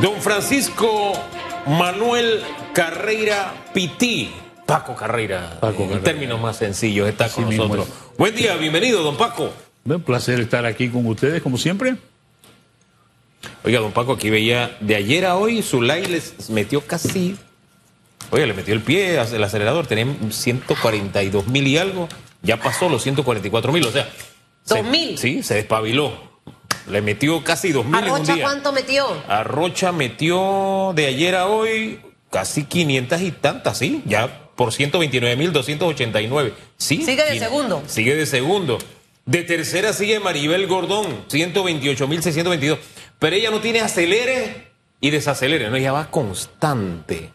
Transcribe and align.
Don 0.00 0.20
Francisco 0.20 1.12
Manuel 1.66 2.42
Carreira 2.74 3.52
Pití. 3.72 4.30
Paco 4.66 4.96
Carreira, 4.96 5.58
Paco 5.60 5.82
en 5.82 5.88
Carreira. 5.90 6.02
términos 6.02 6.40
más 6.40 6.56
sencillos, 6.56 7.08
está 7.08 7.28
con 7.28 7.44
nosotros. 7.44 7.86
es. 7.86 7.94
Buen 8.18 8.34
día, 8.34 8.56
bienvenido, 8.56 9.02
don 9.02 9.16
Paco. 9.16 9.52
Un 9.84 10.02
placer 10.02 10.40
estar 10.40 10.66
aquí 10.66 10.88
con 10.88 11.06
ustedes, 11.06 11.40
como 11.40 11.56
siempre. 11.56 11.94
Oiga, 13.64 13.78
don 13.78 13.92
Paco, 13.92 14.14
aquí 14.14 14.28
veía 14.28 14.76
de 14.80 14.96
ayer 14.96 15.24
a 15.24 15.36
hoy, 15.36 15.62
Zulay 15.62 16.06
les 16.06 16.50
metió 16.50 16.80
casi. 16.80 17.36
Oiga, 18.32 18.44
le 18.46 18.54
metió 18.54 18.74
el 18.74 18.80
pie 18.82 19.20
al 19.20 19.44
acelerador, 19.44 19.86
tenían 19.86 20.32
142 20.32 21.46
mil 21.46 21.64
y 21.68 21.78
algo, 21.78 22.08
ya 22.42 22.56
pasó 22.56 22.88
los 22.88 23.04
144 23.04 23.70
mil, 23.72 23.86
o 23.86 23.92
sea. 23.92 24.08
se- 24.64 24.82
2.000. 24.82 25.16
Sí, 25.16 25.42
se 25.44 25.54
despabiló. 25.54 26.12
Le 26.88 27.02
metió 27.02 27.42
casi 27.42 27.72
2 27.72 27.84
mil 27.84 27.94
en 27.96 28.04
un 28.04 28.10
¿Arrocha 28.10 28.34
día. 28.34 28.42
cuánto 28.44 28.72
metió? 28.72 29.06
Arrocha 29.28 29.92
metió 29.92 30.92
de 30.94 31.06
ayer 31.06 31.34
a 31.34 31.46
hoy 31.48 32.00
casi 32.30 32.64
500 32.64 33.20
y 33.22 33.30
tantas, 33.32 33.78
sí, 33.78 34.02
ya 34.06 34.50
por 34.54 34.70
129.289. 34.72 36.52
Sí. 36.76 37.02
Sigue 37.04 37.24
de 37.24 37.38
segundo. 37.38 37.82
Sigue 37.86 38.14
de 38.14 38.26
segundo. 38.26 38.78
De 39.24 39.42
tercera 39.42 39.92
sigue 39.92 40.20
Maribel 40.20 40.66
Gordón, 40.66 41.06
128.622. 41.28 42.78
Pero 43.18 43.36
ella 43.36 43.50
no 43.50 43.60
tiene 43.60 43.80
acelere 43.80 44.68
y 45.00 45.10
desacelere, 45.10 45.68
no, 45.70 45.76
ella 45.76 45.92
va 45.92 46.10
constante. 46.10 47.30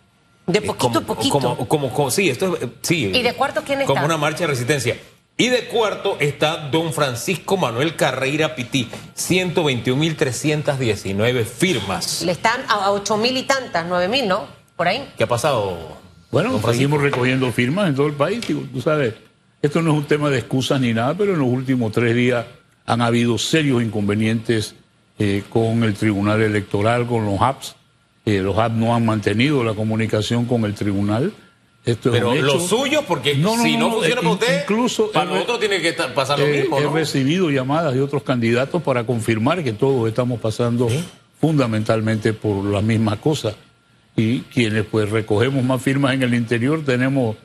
De 0.48 0.62
poquito 0.62 0.88
como, 0.88 1.00
a 1.00 1.02
poquito. 1.16 1.34
Como, 1.40 1.68
como, 1.68 1.94
como- 1.94 2.12
sí, 2.12 2.30
esto 2.30 2.58
es, 2.60 2.68
sí. 2.82 3.12
¿Y 3.14 3.22
de 3.22 3.34
cuarto 3.34 3.62
quién 3.66 3.80
Como 3.82 3.94
está? 3.96 4.06
una 4.06 4.18
marcha 4.18 4.40
de 4.40 4.48
resistencia. 4.48 4.98
Y 5.42 5.50
de 5.50 5.66
cuarto 5.66 6.18
está 6.20 6.70
don 6.70 6.94
Francisco 6.94 7.58
Manuel 7.58 7.96
Carreira 7.96 8.54
Pití, 8.54 8.88
121.319 9.18 11.46
firmas. 11.46 12.22
Le 12.22 12.34
están 12.34 12.62
a, 12.68 12.74
a 12.74 12.92
ocho 12.92 13.18
mil 13.18 13.36
y 13.36 13.42
tantas, 13.42 13.84
nueve 13.90 14.08
mil, 14.08 14.28
¿no? 14.28 14.46
Por 14.76 14.88
ahí. 14.88 15.10
¿Qué 15.18 15.24
ha 15.24 15.28
pasado? 15.28 15.98
Bueno, 16.30 16.62
seguimos 16.62 17.02
recogiendo 17.02 17.52
firmas 17.52 17.90
en 17.90 17.96
todo 17.96 18.06
el 18.06 18.14
país. 18.14 18.48
Digo, 18.48 18.62
tú 18.72 18.82
sabes, 18.82 19.16
esto 19.64 19.82
no 19.82 19.94
es 19.94 19.98
un 19.98 20.06
tema 20.06 20.30
de 20.30 20.38
excusas 20.38 20.80
ni 20.80 20.94
nada, 20.94 21.16
pero 21.16 21.34
en 21.34 21.40
los 21.40 21.48
últimos 21.48 21.92
tres 21.92 22.16
días 22.16 22.46
han 22.86 23.02
habido 23.02 23.40
serios 23.40 23.82
inconvenientes 23.82 24.76
eh, 25.18 25.42
con 25.50 25.84
el 25.84 25.96
Tribunal 25.96 26.44
Electoral, 26.44 27.08
con 27.08 27.26
los 27.26 27.42
apps. 27.42 27.76
Eh, 28.28 28.42
los 28.42 28.60
apps 28.60 28.76
no 28.76 28.94
han 28.94 29.08
mantenido 29.08 29.64
la 29.64 29.74
comunicación 29.74 30.46
con 30.46 30.66
el 30.66 30.76
tribunal. 30.76 31.34
Esto 31.84 32.10
es 32.10 32.14
Pero 32.16 32.30
un 32.32 32.38
hecho. 32.38 32.46
lo 32.46 32.60
suyo, 32.60 33.02
porque 33.08 33.36
No, 33.36 33.58
no, 33.58 33.64
si 33.64 33.76
no, 33.76 33.88
no, 33.88 33.94
funciona 33.96 34.22
eh, 34.22 34.24
para 34.24 34.34
usted, 34.36 34.62
incluso 34.64 35.12
para 35.12 35.26
nosotros 35.32 35.60
tiene 35.60 35.82
que 35.82 35.90
estar- 35.90 36.14
pasar 36.14 36.38
lo 36.40 36.46
Eh, 36.46 36.62
mismo, 36.62 36.78
He 36.80 36.84
¿no? 36.84 36.94
recibido 36.94 37.50
llamadas 37.50 37.94
de 37.96 38.02
otros 38.02 38.22
candidatos 38.24 38.84
para 38.84 39.04
confirmar 39.04 39.64
que 39.64 39.74
todos 39.74 40.08
estamos 40.08 40.40
pasando 40.40 40.88
fundamentalmente 41.40 42.34
por 42.34 42.64
la 42.66 42.82
misma 42.82 43.18
cosa. 43.20 43.54
Y 44.16 44.42
quienes 44.42 44.86
pues 44.86 45.10
recogemos 45.10 45.64
más 45.64 45.82
firmas 45.82 46.14
en 46.14 46.24
el 46.24 46.34
interior 46.34 46.84
tenemos 46.86 47.36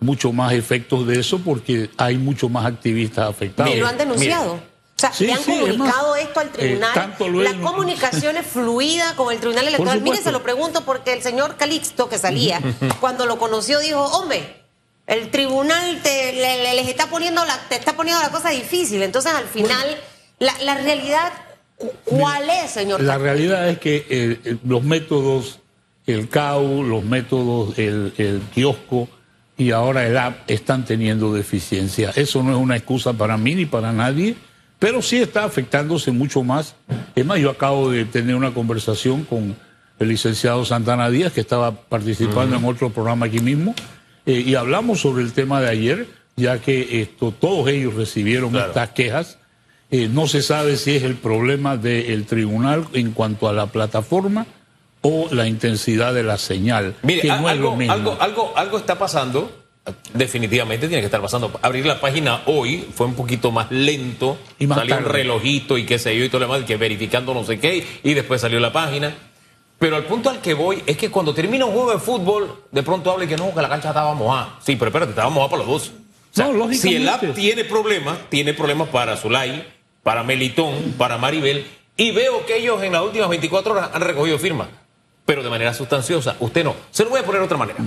mucho 0.00 0.32
más 0.32 0.52
efectos 0.54 1.06
de 1.06 1.20
eso 1.20 1.38
porque 1.38 1.90
hay 1.96 2.18
mucho 2.18 2.48
más 2.48 2.66
activistas 2.66 3.28
afectados. 3.28 3.74
Y 3.74 3.78
lo 3.78 3.86
han 3.86 3.96
denunciado. 3.98 4.58
Sea, 5.06 5.12
Sí, 5.12 5.26
le 5.26 5.32
han 5.34 5.42
sí, 5.42 5.52
es 5.52 5.58
comunicado 5.60 6.10
más, 6.10 6.20
esto 6.20 6.40
al 6.40 6.46
eh, 6.46 6.50
tribunal. 6.50 6.94
tanto 6.94 7.28
la 7.28 7.54
comunicación 7.60 8.36
es 8.36 8.46
fluida 8.46 9.14
con 9.16 9.32
el 9.32 9.38
tribunal 9.40 9.66
electoral. 9.68 10.00
Mire, 10.00 10.18
se 10.22 10.32
lo 10.32 10.42
pregunto 10.42 10.82
porque 10.84 11.12
el 11.12 11.22
señor 11.22 11.56
Calixto, 11.56 12.08
que 12.08 12.18
salía, 12.18 12.60
cuando 13.00 13.26
lo 13.26 13.38
conoció, 13.38 13.78
dijo, 13.80 14.00
hombre, 14.02 14.62
el 15.06 15.30
tribunal 15.30 16.00
te, 16.02 16.32
le- 16.32 16.62
le- 16.62 16.74
les 16.74 16.88
está 16.88 17.06
poniendo 17.08 17.44
la, 17.44 17.58
te 17.68 17.76
está 17.76 17.94
poniendo 17.94 18.22
la 18.22 18.30
cosa 18.30 18.50
difícil. 18.50 19.02
Entonces, 19.02 19.32
al 19.32 19.44
final, 19.46 19.86
la, 20.38 20.54
la 20.62 20.74
realidad, 20.76 21.32
cu- 21.76 21.92
¿cuál 22.04 22.48
es, 22.48 22.70
señor? 22.70 23.00
La 23.02 23.14
Calixto? 23.18 23.22
realidad 23.24 23.68
es 23.68 23.78
que 23.78 23.96
eh, 24.08 24.40
eh, 24.44 24.56
los 24.66 24.82
métodos, 24.82 25.60
el 26.06 26.28
CAU, 26.28 26.82
los 26.84 27.04
métodos, 27.04 27.78
el, 27.78 28.14
el 28.18 28.40
kiosco 28.54 29.08
y 29.56 29.70
ahora 29.70 30.06
el 30.06 30.16
app 30.18 30.50
están 30.50 30.84
teniendo 30.84 31.32
deficiencia. 31.34 32.10
Eso 32.16 32.42
no 32.42 32.52
es 32.52 32.58
una 32.58 32.76
excusa 32.76 33.12
para 33.12 33.36
mí 33.36 33.54
ni 33.54 33.66
para 33.66 33.92
nadie, 33.92 34.36
pero 34.78 35.00
sí 35.02 35.18
está 35.18 35.44
afectándose 35.44 36.10
mucho 36.10 36.42
más. 36.42 36.74
Es 37.14 37.24
más, 37.24 37.38
yo 37.38 37.50
acabo 37.50 37.90
de 37.90 38.04
tener 38.04 38.34
una 38.34 38.52
conversación 38.52 39.24
con 39.24 39.56
el 39.98 40.08
licenciado 40.08 40.64
Santana 40.64 41.08
Díaz, 41.10 41.32
que 41.32 41.40
estaba 41.40 41.72
participando 41.72 42.56
en 42.56 42.64
otro 42.64 42.90
programa 42.90 43.26
aquí 43.26 43.40
mismo, 43.40 43.74
eh, 44.26 44.42
y 44.44 44.54
hablamos 44.54 45.00
sobre 45.00 45.22
el 45.22 45.32
tema 45.32 45.60
de 45.60 45.68
ayer, 45.68 46.06
ya 46.36 46.58
que 46.58 47.00
esto, 47.00 47.32
todos 47.32 47.68
ellos 47.68 47.94
recibieron 47.94 48.50
Claro. 48.50 48.68
estas 48.68 48.90
quejas. 48.90 49.38
Eh, 49.90 50.08
no 50.12 50.26
se 50.26 50.42
sabe 50.42 50.76
si 50.76 50.96
es 50.96 51.04
el 51.04 51.14
problema 51.14 51.76
del 51.76 52.24
tribunal 52.26 52.86
en 52.94 53.12
cuanto 53.12 53.48
a 53.48 53.52
la 53.52 53.66
plataforma 53.66 54.46
o 55.02 55.28
la 55.30 55.46
intensidad 55.46 56.12
de 56.14 56.22
la 56.24 56.38
señal, 56.38 56.96
Mire, 57.02 57.20
que 57.20 57.28
no 57.28 57.48
es 57.48 57.58
lo 57.58 57.76
mismo. 57.76 57.92
algo, 57.92 58.16
algo, 58.20 58.52
algo 58.56 58.78
está 58.78 58.98
pasando. 58.98 59.63
Definitivamente 60.14 60.88
tiene 60.88 61.02
que 61.02 61.06
estar 61.06 61.20
pasando. 61.20 61.52
Abrir 61.60 61.84
la 61.84 62.00
página 62.00 62.42
hoy 62.46 62.88
fue 62.94 63.06
un 63.06 63.14
poquito 63.14 63.50
más 63.50 63.70
lento. 63.70 64.38
Y 64.58 64.66
más 64.66 64.78
salió 64.78 64.96
un 64.96 65.04
relojito 65.04 65.76
y 65.76 65.84
qué 65.84 65.98
sé 65.98 66.16
yo 66.16 66.24
y 66.24 66.28
todo 66.28 66.40
lo 66.40 66.46
demás, 66.46 66.62
y 66.62 66.64
que 66.64 66.76
verificando 66.76 67.34
no 67.34 67.44
sé 67.44 67.58
qué, 67.60 67.86
y 68.02 68.14
después 68.14 68.40
salió 68.40 68.60
la 68.60 68.72
página. 68.72 69.14
Pero 69.78 69.96
al 69.96 70.04
punto 70.04 70.30
al 70.30 70.40
que 70.40 70.54
voy 70.54 70.82
es 70.86 70.96
que 70.96 71.10
cuando 71.10 71.34
termina 71.34 71.66
un 71.66 71.72
juego 71.72 71.92
de 71.92 71.98
fútbol, 71.98 72.62
de 72.70 72.82
pronto 72.82 73.10
habla 73.10 73.24
y 73.24 73.28
que 73.28 73.36
no, 73.36 73.54
que 73.54 73.60
la 73.60 73.68
cancha 73.68 73.88
estaba 73.88 74.14
mojada. 74.14 74.58
Sí, 74.64 74.76
pero 74.76 74.88
espérate, 74.88 75.10
estaba 75.10 75.28
mojada 75.28 75.50
para 75.50 75.62
los 75.64 75.68
dos. 75.70 75.88
O 75.88 75.92
sea, 76.36 76.46
No, 76.46 76.52
lógicamente. 76.52 76.88
si 76.88 76.96
el 76.96 77.08
app 77.08 77.34
tiene 77.34 77.64
problemas, 77.64 78.18
tiene 78.30 78.54
problemas 78.54 78.88
para 78.88 79.16
Zulay, 79.18 79.66
para 80.02 80.22
Melitón, 80.22 80.94
para 80.96 81.18
Maribel, 81.18 81.66
y 81.96 82.12
veo 82.12 82.46
que 82.46 82.56
ellos 82.56 82.82
en 82.82 82.92
las 82.92 83.02
últimas 83.02 83.28
24 83.28 83.72
horas 83.74 83.90
han 83.92 84.00
recogido 84.00 84.38
firmas, 84.38 84.68
pero 85.26 85.42
de 85.42 85.50
manera 85.50 85.74
sustanciosa. 85.74 86.36
Usted 86.40 86.64
no. 86.64 86.74
Se 86.90 87.04
lo 87.04 87.10
voy 87.10 87.20
a 87.20 87.24
poner 87.24 87.40
de 87.40 87.44
otra 87.44 87.58
manera. 87.58 87.78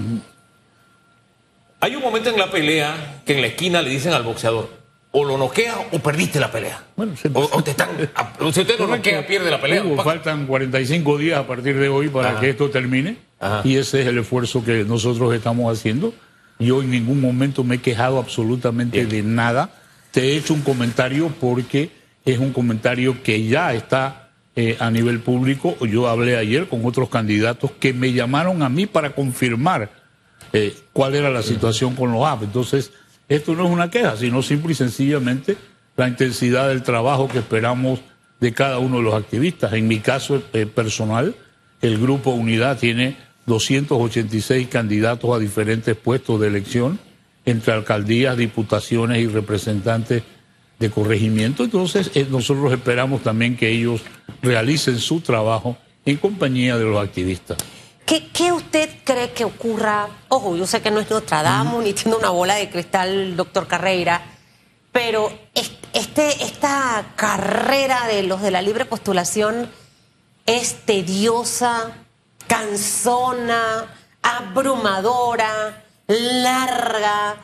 Hay 1.79 1.95
un 1.95 2.01
momento 2.01 2.29
en 2.29 2.37
la 2.37 2.49
pelea 2.49 3.21
que 3.25 3.33
en 3.35 3.41
la 3.41 3.47
esquina 3.47 3.81
le 3.81 3.89
dicen 3.91 4.13
al 4.13 4.23
boxeador, 4.23 4.69
o 5.11 5.23
lo 5.23 5.37
noqueas 5.37 5.75
o 5.91 5.99
perdiste 5.99 6.39
la 6.39 6.51
pelea. 6.51 6.83
Bueno, 6.95 7.15
se- 7.15 7.29
o, 7.33 7.39
o 7.51 7.63
te 7.63 7.71
están, 7.71 7.89
si 8.51 8.61
usted 8.61 8.79
no 8.79 8.87
noquea, 8.87 9.25
pierde 9.27 9.49
la 9.51 9.61
pelea. 9.61 9.83
Hugo, 9.83 10.03
faltan 10.03 10.47
45 10.47 11.17
días 11.17 11.39
a 11.39 11.47
partir 11.47 11.77
de 11.77 11.87
hoy 11.89 12.09
para 12.09 12.31
Ajá. 12.31 12.39
que 12.39 12.49
esto 12.49 12.69
termine 12.69 13.17
Ajá. 13.39 13.61
y 13.63 13.77
ese 13.77 14.01
es 14.01 14.07
el 14.07 14.17
esfuerzo 14.17 14.63
que 14.63 14.83
nosotros 14.83 15.33
estamos 15.33 15.71
haciendo. 15.71 16.13
Yo 16.59 16.81
en 16.81 16.89
ningún 16.89 17.21
momento 17.21 17.63
me 17.63 17.75
he 17.75 17.81
quejado 17.81 18.17
absolutamente 18.17 19.05
Bien. 19.05 19.09
de 19.09 19.21
nada. 19.23 19.69
Te 20.11 20.21
he 20.33 20.37
hecho 20.37 20.55
un 20.55 20.61
comentario 20.61 21.31
porque 21.39 21.91
es 22.25 22.39
un 22.39 22.51
comentario 22.51 23.21
que 23.21 23.45
ya 23.45 23.73
está 23.75 24.31
eh, 24.55 24.75
a 24.79 24.89
nivel 24.89 25.19
público. 25.19 25.77
Yo 25.85 26.07
hablé 26.07 26.35
ayer 26.37 26.67
con 26.67 26.83
otros 26.85 27.09
candidatos 27.09 27.69
que 27.79 27.93
me 27.93 28.11
llamaron 28.13 28.63
a 28.63 28.69
mí 28.69 28.87
para 28.87 29.11
confirmar 29.11 29.91
eh, 30.53 30.75
cuál 30.93 31.15
era 31.15 31.29
la 31.29 31.43
situación 31.43 31.95
con 31.95 32.11
los 32.11 32.25
apps. 32.25 32.43
Entonces, 32.43 32.91
esto 33.29 33.53
no 33.53 33.65
es 33.65 33.71
una 33.71 33.89
queja, 33.89 34.15
sino 34.15 34.41
simple 34.41 34.71
y 34.71 34.75
sencillamente 34.75 35.57
la 35.95 36.07
intensidad 36.07 36.69
del 36.69 36.83
trabajo 36.83 37.27
que 37.27 37.39
esperamos 37.39 37.99
de 38.39 38.53
cada 38.53 38.79
uno 38.79 38.97
de 38.97 39.03
los 39.03 39.15
activistas. 39.15 39.73
En 39.73 39.87
mi 39.87 39.99
caso 39.99 40.43
eh, 40.53 40.65
personal, 40.65 41.35
el 41.81 41.97
Grupo 41.99 42.31
Unidad 42.31 42.77
tiene 42.77 43.17
286 43.47 44.67
candidatos 44.67 45.35
a 45.35 45.39
diferentes 45.39 45.95
puestos 45.95 46.39
de 46.39 46.47
elección, 46.47 46.99
entre 47.45 47.73
alcaldías, 47.73 48.37
diputaciones 48.37 49.19
y 49.19 49.27
representantes 49.27 50.23
de 50.79 50.89
corregimiento. 50.89 51.63
Entonces, 51.63 52.11
eh, 52.13 52.27
nosotros 52.29 52.71
esperamos 52.71 53.23
también 53.23 53.57
que 53.57 53.69
ellos 53.69 54.01
realicen 54.41 54.99
su 54.99 55.21
trabajo 55.21 55.77
en 56.05 56.17
compañía 56.17 56.77
de 56.77 56.85
los 56.85 57.03
activistas. 57.03 57.57
¿Qué, 58.07 58.53
usted 58.53 58.89
cree 59.03 59.33
que 59.33 59.43
ocurra? 59.43 60.07
Ojo, 60.29 60.55
yo 60.55 60.65
sé 60.65 60.81
que 60.81 60.89
no 60.91 61.01
es 61.01 61.09
Nostradamus 61.09 61.83
ni 61.83 61.91
tiene 61.91 62.15
una 62.17 62.29
bola 62.29 62.55
de 62.55 62.69
cristal, 62.69 63.35
doctor 63.35 63.67
Carreira, 63.67 64.21
pero 64.93 65.29
est- 65.53 65.83
este, 65.93 66.41
esta 66.45 67.13
carrera 67.17 68.07
de 68.07 68.23
los 68.23 68.41
de 68.41 68.51
la 68.51 68.61
libre 68.61 68.85
postulación 68.85 69.69
es 70.45 70.85
tediosa, 70.85 71.91
cansona, 72.47 73.93
abrumadora, 74.21 75.83
larga, 76.07 77.35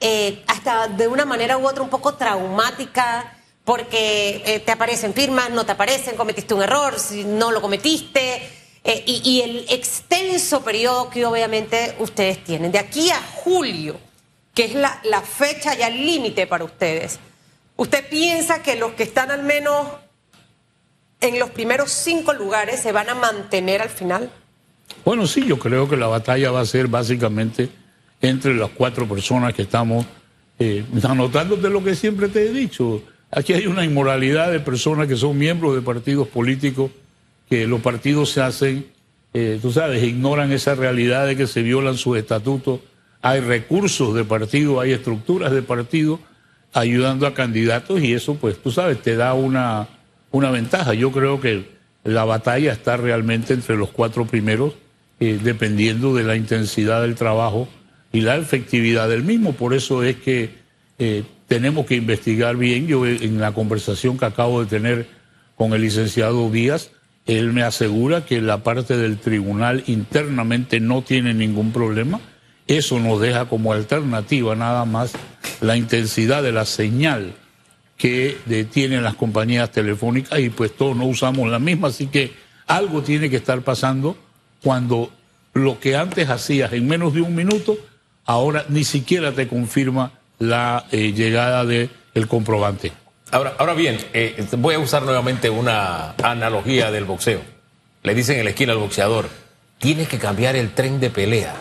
eh, 0.00 0.42
hasta 0.48 0.88
de 0.88 1.06
una 1.06 1.24
manera 1.26 1.58
u 1.58 1.68
otra 1.68 1.84
un 1.84 1.90
poco 1.90 2.14
traumática, 2.14 3.36
porque 3.64 4.42
eh, 4.44 4.58
te 4.60 4.72
aparecen 4.72 5.14
firmas, 5.14 5.50
no 5.50 5.64
te 5.64 5.72
aparecen, 5.72 6.16
cometiste 6.16 6.54
un 6.54 6.62
error, 6.62 6.98
si 6.98 7.22
no 7.24 7.52
lo 7.52 7.60
cometiste, 7.60 8.50
eh, 8.90 9.04
y, 9.06 9.42
el 9.42 9.66
extenso 9.68 10.64
periodo 10.64 11.10
que 11.10 11.26
obviamente 11.26 11.94
ustedes 11.98 12.42
tienen. 12.42 12.72
De 12.72 12.78
aquí 12.78 13.10
a 13.10 13.20
julio, 13.20 14.00
que 14.54 14.64
es 14.64 14.74
la, 14.74 14.98
la 15.04 15.20
fecha 15.20 15.74
ya 15.74 15.90
límite 15.90 16.46
para 16.46 16.64
ustedes, 16.64 17.18
¿usted 17.76 18.08
piensa 18.08 18.62
que 18.62 18.76
los 18.76 18.92
que 18.92 19.02
están 19.02 19.30
al 19.30 19.42
menos 19.42 19.88
en 21.20 21.38
los 21.38 21.50
primeros 21.50 21.92
cinco 21.92 22.32
lugares 22.32 22.80
se 22.80 22.90
van 22.92 23.10
a 23.10 23.14
mantener 23.14 23.82
al 23.82 23.90
final? 23.90 24.30
Bueno, 25.04 25.26
sí, 25.26 25.44
yo 25.46 25.58
creo 25.58 25.86
que 25.86 25.98
la 25.98 26.06
batalla 26.06 26.50
va 26.50 26.60
a 26.60 26.64
ser 26.64 26.88
básicamente 26.88 27.68
entre 28.22 28.54
las 28.54 28.70
cuatro 28.70 29.06
personas 29.06 29.52
que 29.52 29.62
estamos 29.62 30.06
eh, 30.58 30.82
anotándote 31.02 31.68
lo 31.68 31.84
que 31.84 31.94
siempre 31.94 32.28
te 32.28 32.46
he 32.46 32.52
dicho. 32.54 33.02
Aquí 33.30 33.52
hay 33.52 33.66
una 33.66 33.84
inmoralidad 33.84 34.50
de 34.50 34.60
personas 34.60 35.08
que 35.08 35.16
son 35.16 35.36
miembros 35.36 35.74
de 35.74 35.82
partidos 35.82 36.26
políticos 36.28 36.90
que 37.48 37.66
los 37.66 37.80
partidos 37.80 38.30
se 38.30 38.40
hacen, 38.40 38.86
eh, 39.34 39.58
tú 39.60 39.72
sabes, 39.72 40.02
ignoran 40.02 40.52
esa 40.52 40.74
realidad 40.74 41.26
de 41.26 41.36
que 41.36 41.46
se 41.46 41.62
violan 41.62 41.96
sus 41.96 42.18
estatutos. 42.18 42.80
Hay 43.22 43.40
recursos 43.40 44.14
de 44.14 44.24
partido, 44.24 44.80
hay 44.80 44.92
estructuras 44.92 45.52
de 45.52 45.62
partido 45.62 46.20
ayudando 46.72 47.26
a 47.26 47.34
candidatos 47.34 48.00
y 48.02 48.12
eso, 48.12 48.34
pues, 48.34 48.58
tú 48.62 48.70
sabes, 48.70 49.02
te 49.02 49.16
da 49.16 49.34
una, 49.34 49.88
una 50.30 50.50
ventaja. 50.50 50.94
Yo 50.94 51.10
creo 51.10 51.40
que 51.40 51.78
la 52.04 52.24
batalla 52.24 52.72
está 52.72 52.96
realmente 52.96 53.54
entre 53.54 53.76
los 53.76 53.90
cuatro 53.90 54.26
primeros, 54.26 54.74
eh, 55.20 55.38
dependiendo 55.42 56.14
de 56.14 56.24
la 56.24 56.36
intensidad 56.36 57.02
del 57.02 57.14
trabajo 57.14 57.68
y 58.12 58.20
la 58.20 58.36
efectividad 58.36 59.08
del 59.08 59.24
mismo. 59.24 59.52
Por 59.52 59.74
eso 59.74 60.02
es 60.02 60.16
que 60.16 60.50
eh, 60.98 61.24
tenemos 61.48 61.86
que 61.86 61.96
investigar 61.96 62.56
bien. 62.56 62.86
Yo 62.86 63.06
en 63.06 63.40
la 63.40 63.52
conversación 63.52 64.18
que 64.18 64.26
acabo 64.26 64.60
de 64.60 64.66
tener 64.66 65.06
con 65.56 65.72
el 65.72 65.82
licenciado 65.82 66.50
Díaz, 66.50 66.90
él 67.28 67.52
me 67.52 67.62
asegura 67.62 68.24
que 68.24 68.40
la 68.40 68.64
parte 68.64 68.96
del 68.96 69.18
tribunal 69.18 69.84
internamente 69.86 70.80
no 70.80 71.02
tiene 71.02 71.34
ningún 71.34 71.72
problema. 71.72 72.20
Eso 72.66 72.98
nos 72.98 73.20
deja 73.20 73.44
como 73.44 73.72
alternativa 73.72 74.56
nada 74.56 74.86
más 74.86 75.12
la 75.60 75.76
intensidad 75.76 76.42
de 76.42 76.52
la 76.52 76.64
señal 76.64 77.34
que 77.98 78.36
tienen 78.72 79.02
las 79.02 79.14
compañías 79.14 79.70
telefónicas 79.70 80.38
y 80.38 80.48
pues 80.48 80.74
todos 80.74 80.96
no 80.96 81.04
usamos 81.04 81.50
la 81.50 81.58
misma, 81.58 81.88
así 81.88 82.06
que 82.06 82.32
algo 82.66 83.02
tiene 83.02 83.28
que 83.28 83.36
estar 83.36 83.60
pasando 83.62 84.16
cuando 84.62 85.10
lo 85.52 85.80
que 85.80 85.96
antes 85.96 86.30
hacías 86.30 86.72
en 86.72 86.86
menos 86.86 87.12
de 87.12 87.22
un 87.22 87.34
minuto, 87.34 87.76
ahora 88.24 88.64
ni 88.68 88.84
siquiera 88.84 89.32
te 89.32 89.48
confirma 89.48 90.12
la 90.38 90.86
eh, 90.92 91.12
llegada 91.12 91.64
del 91.64 91.90
comprobante. 92.28 92.92
Ahora, 93.30 93.54
ahora 93.58 93.74
bien, 93.74 93.98
eh, 94.14 94.46
voy 94.56 94.74
a 94.74 94.78
usar 94.78 95.02
nuevamente 95.02 95.50
una 95.50 96.12
analogía 96.22 96.90
del 96.90 97.04
boxeo. 97.04 97.40
Le 98.02 98.14
dicen 98.14 98.38
en 98.38 98.44
la 98.44 98.50
esquina 98.50 98.72
al 98.72 98.78
boxeador, 98.78 99.28
tienes 99.78 100.08
que 100.08 100.18
cambiar 100.18 100.56
el 100.56 100.70
tren 100.70 101.00
de 101.00 101.10
pelea. 101.10 101.54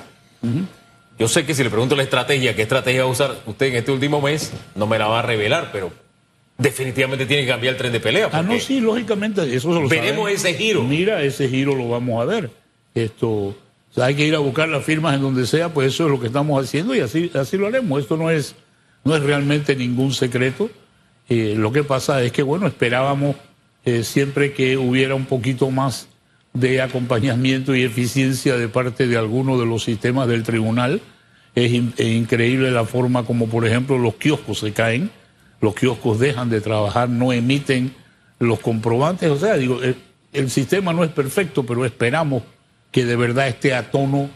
Yo 1.20 1.28
sé 1.28 1.46
que 1.46 1.54
si 1.54 1.64
le 1.64 1.70
pregunto 1.70 1.96
la 1.96 2.04
estrategia, 2.04 2.56
qué 2.56 2.62
estrategia 2.62 3.04
va 3.04 3.10
a 3.10 3.12
usar 3.12 3.36
usted 3.48 3.68
en 3.68 3.76
este 3.76 3.92
último 3.92 4.22
mes, 4.22 4.54
no 4.76 4.88
me 4.88 4.98
la 5.00 5.08
va 5.08 5.20
a 5.20 5.22
revelar, 5.24 5.72
pero 5.74 5.92
definitivamente 6.58 7.26
tiene 7.26 7.44
que 7.44 7.50
cambiar 7.50 7.74
el 7.74 7.78
tren 7.78 7.92
de 7.92 8.00
pelea. 8.00 8.30
Ah, 8.32 8.44
no, 8.44 8.58
sí, 8.60 8.80
lógicamente, 8.80 9.42
eso 9.54 9.74
se 9.74 9.82
lo 9.82 9.90
Veremos 9.90 10.30
ese 10.30 10.54
giro. 10.54 10.84
Mira, 10.84 11.22
ese 11.24 11.50
giro 11.50 11.76
lo 11.76 11.90
vamos 11.90 12.22
a 12.22 12.26
ver. 12.26 12.50
Esto, 12.94 13.56
hay 13.98 14.16
que 14.16 14.26
ir 14.26 14.36
a 14.36 14.40
buscar 14.40 14.70
las 14.70 14.86
firmas 14.86 15.16
en 15.16 15.22
donde 15.22 15.46
sea, 15.48 15.74
pues 15.74 15.94
eso 15.94 16.06
es 16.06 16.12
lo 16.12 16.20
que 16.20 16.28
estamos 16.28 16.64
haciendo 16.64 16.96
y 16.96 17.00
así, 17.02 17.32
así 17.34 17.58
lo 17.58 17.68
haremos. 17.68 18.00
Esto 18.00 18.16
no 18.16 18.30
es, 18.30 18.56
no 19.04 19.16
es 19.16 19.24
realmente 19.24 19.76
ningún 19.76 20.14
secreto. 20.14 20.70
Eh, 21.30 21.56
lo 21.58 21.72
que 21.72 21.84
pasa 21.84 22.22
es 22.24 22.32
que, 22.32 22.44
bueno, 22.44 22.68
esperábamos 22.68 23.36
eh, 23.86 24.04
siempre 24.04 24.54
que 24.54 24.78
hubiera 24.78 25.16
un 25.16 25.26
poquito 25.26 25.70
más 25.72 26.08
de 26.54 26.82
acompañamiento 26.82 27.76
y 27.76 27.84
eficiencia 27.84 28.58
de 28.58 28.68
parte 28.68 29.08
de 29.08 29.18
alguno 29.18 29.60
de 29.60 29.66
los 29.66 29.84
sistemas 29.84 30.28
del 30.28 30.44
tribunal. 30.44 31.02
Es, 31.56 31.72
increíble 31.72 32.72
la 32.72 32.86
forma 32.86 33.26
como, 33.26 33.48
por 33.48 33.66
ejemplo, 33.66 33.98
los 33.98 34.16
kioscos 34.16 34.60
se 34.60 34.74
caen, 34.74 35.10
los 35.62 35.76
kioscos 35.76 36.20
dejan 36.20 36.50
de 36.50 36.62
trabajar, 36.62 37.10
no 37.10 37.34
emiten 37.34 37.94
los 38.40 38.60
comprobantes. 38.60 39.30
O 39.30 39.38
sea, 39.38 39.56
digo, 39.56 39.82
el, 39.82 39.96
el 40.34 40.50
sistema 40.50 40.94
no 40.94 41.04
es 41.04 41.12
perfecto, 41.12 41.66
pero 41.66 41.86
esperamos 41.86 42.44
que 42.92 43.06
de 43.06 43.16
verdad 43.16 43.48
esté 43.48 43.74
a 43.74 43.92
tono 43.92 44.30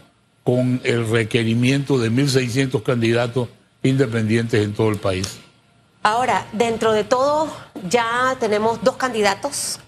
con 0.44 0.80
el 0.84 1.08
requerimiento 1.08 1.98
de 1.98 2.10
1.600 2.10 2.82
candidatos 2.82 3.48
independientes 3.82 4.64
en 4.64 4.72
todo 4.72 4.90
el 4.90 4.96
país. 4.96 5.38
Ahora, 6.04 6.46
dentro 6.50 6.92
de 6.92 7.04
todo, 7.04 7.48
ya 7.88 8.36
tenemos 8.40 8.82
dos 8.82 8.96
candidatos, 8.96 9.78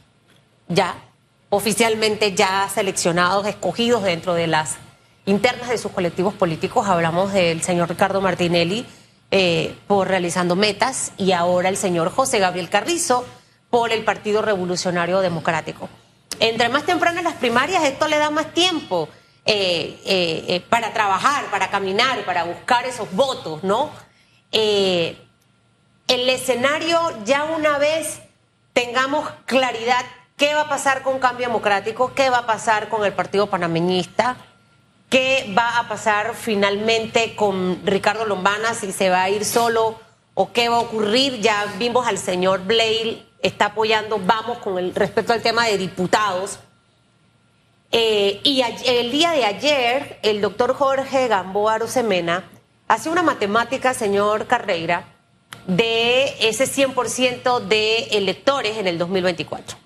ya 0.69 0.95
oficialmente 1.49 2.35
ya 2.35 2.69
seleccionados, 2.73 3.49
escogidos 3.49 4.05
dentro 4.05 4.35
de 4.35 4.47
las 4.47 4.77
internas 5.27 5.71
de 5.71 5.79
sus 5.79 5.91
colectivos 5.91 6.33
políticos. 6.33 6.87
Hablamos 6.87 7.33
del 7.33 7.63
señor 7.63 7.89
Ricardo 7.89 8.21
Martinelli 8.21 8.87
eh, 9.33 9.75
por 9.89 10.07
realizando 10.07 10.55
metas 10.55 11.11
y 11.17 11.33
ahora 11.33 11.69
el 11.69 11.77
señor 11.77 12.13
José 12.13 12.39
Gabriel 12.39 12.69
Carrizo 12.69 13.25
por 13.69 13.91
el 13.91 14.05
Partido 14.05 14.41
Revolucionario 14.41 15.19
Democrático. 15.19 15.89
Entre 16.39 16.69
más 16.69 16.85
tempranas 16.85 17.25
las 17.25 17.35
primarias, 17.35 17.83
esto 17.83 18.07
le 18.07 18.19
da 18.19 18.31
más 18.31 18.55
tiempo 18.55 19.09
eh, 19.45 19.99
eh, 20.05 20.63
para 20.69 20.93
trabajar, 20.93 21.47
para 21.51 21.71
caminar, 21.71 22.25
para 22.25 22.45
buscar 22.45 22.87
esos 22.87 23.11
votos, 23.13 23.65
¿no? 23.65 23.91
El 26.09 26.29
escenario 26.29 26.99
ya 27.25 27.45
una 27.45 27.79
vez 27.79 28.21
tengamos 28.73 29.29
claridad 29.47 30.05
qué 30.37 30.55
va 30.55 30.63
a 30.63 30.69
pasar 30.69 31.03
con 31.03 31.19
Cambio 31.19 31.47
Democrático, 31.47 32.13
qué 32.15 32.31
va 32.31 32.39
a 32.39 32.47
pasar 32.47 32.89
con 32.89 33.05
el 33.05 33.13
Partido 33.13 33.49
Panameñista, 33.49 34.37
qué 35.09 35.53
va 35.57 35.79
a 35.79 35.89
pasar 35.89 36.35
finalmente 36.35 37.37
con 37.37 37.81
Ricardo 37.85 38.27
Lombana, 38.27 38.75
si 38.75 38.93
se 38.93 39.11
va 39.11 39.23
a 39.23 39.31
ir 39.31 39.45
solo 39.45 40.01
o 40.35 40.53
qué 40.53 40.69
va 40.69 40.77
a 40.77 40.81
ocurrir. 40.81 41.41
Ya 41.41 41.67
vimos 41.79 42.07
al 42.07 42.19
señor 42.19 42.65
Blair 42.65 43.25
está 43.41 43.67
apoyando, 43.67 44.19
vamos 44.19 44.59
con 44.59 44.79
el 44.79 44.95
respecto 44.95 45.33
al 45.33 45.43
tema 45.43 45.67
de 45.67 45.79
diputados. 45.79 46.59
Eh, 47.93 48.41
y 48.43 48.63
el 48.63 49.13
día 49.13 49.31
de 49.31 49.45
ayer, 49.45 50.19
el 50.23 50.41
doctor 50.41 50.75
Jorge 50.75 51.29
Gamboa 51.29 51.75
Arosemena 51.75 52.51
hace 52.89 53.09
una 53.09 53.23
matemática, 53.23 53.95
señor 53.95 54.49
Carreira, 54.49 55.14
de 55.67 56.49
ese 56.49 56.65
100% 56.65 57.61
de 57.61 58.05
electores 58.13 58.77
en 58.77 58.87
el 58.87 58.99
2024. 58.99 59.79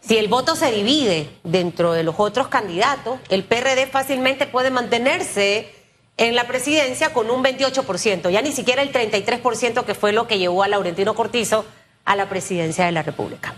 Si 0.00 0.18
el 0.18 0.28
voto 0.28 0.54
se 0.54 0.70
divide 0.70 1.30
dentro 1.44 1.92
de 1.92 2.02
los 2.02 2.16
otros 2.18 2.48
candidatos, 2.48 3.18
el 3.30 3.44
PRD 3.44 3.86
fácilmente 3.86 4.46
puede 4.46 4.70
mantenerse 4.70 5.72
en 6.16 6.34
la 6.34 6.46
presidencia 6.46 7.12
con 7.12 7.30
un 7.30 7.42
28%, 7.42 8.30
ya 8.30 8.42
ni 8.42 8.52
siquiera 8.52 8.82
el 8.82 8.92
33% 8.92 9.84
que 9.84 9.94
fue 9.94 10.12
lo 10.12 10.26
que 10.28 10.38
llevó 10.38 10.62
a 10.62 10.68
Laurentino 10.68 11.14
Cortizo 11.14 11.64
a 12.04 12.16
la 12.16 12.28
presidencia 12.28 12.84
de 12.84 12.92
la 12.92 13.02
República. 13.02 13.54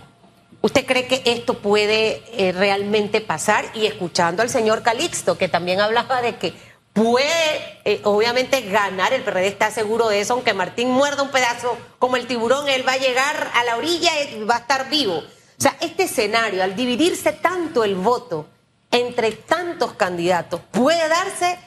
¿Usted 0.62 0.86
cree 0.86 1.06
que 1.06 1.22
esto 1.26 1.58
puede 1.58 2.22
eh, 2.32 2.52
realmente 2.52 3.20
pasar? 3.20 3.66
Y 3.74 3.86
escuchando 3.86 4.42
al 4.42 4.48
señor 4.48 4.82
Calixto, 4.82 5.36
que 5.36 5.48
también 5.48 5.80
hablaba 5.80 6.22
de 6.22 6.36
que 6.36 6.54
puede 6.96 7.78
eh, 7.84 8.00
obviamente 8.04 8.62
ganar, 8.62 9.12
el 9.12 9.22
PRD 9.22 9.48
está 9.48 9.70
seguro 9.70 10.08
de 10.08 10.20
eso, 10.20 10.32
aunque 10.32 10.54
Martín 10.54 10.90
muerda 10.90 11.22
un 11.22 11.30
pedazo 11.30 11.76
como 11.98 12.16
el 12.16 12.26
tiburón, 12.26 12.68
él 12.70 12.88
va 12.88 12.92
a 12.92 12.96
llegar 12.96 13.50
a 13.54 13.64
la 13.64 13.76
orilla 13.76 14.10
y 14.22 14.42
va 14.44 14.56
a 14.56 14.60
estar 14.60 14.88
vivo. 14.88 15.18
O 15.18 15.62
sea, 15.62 15.76
este 15.80 16.04
escenario, 16.04 16.62
al 16.62 16.74
dividirse 16.74 17.32
tanto 17.32 17.84
el 17.84 17.96
voto 17.96 18.46
entre 18.90 19.32
tantos 19.32 19.92
candidatos, 19.92 20.62
puede 20.70 21.06
darse 21.08 21.58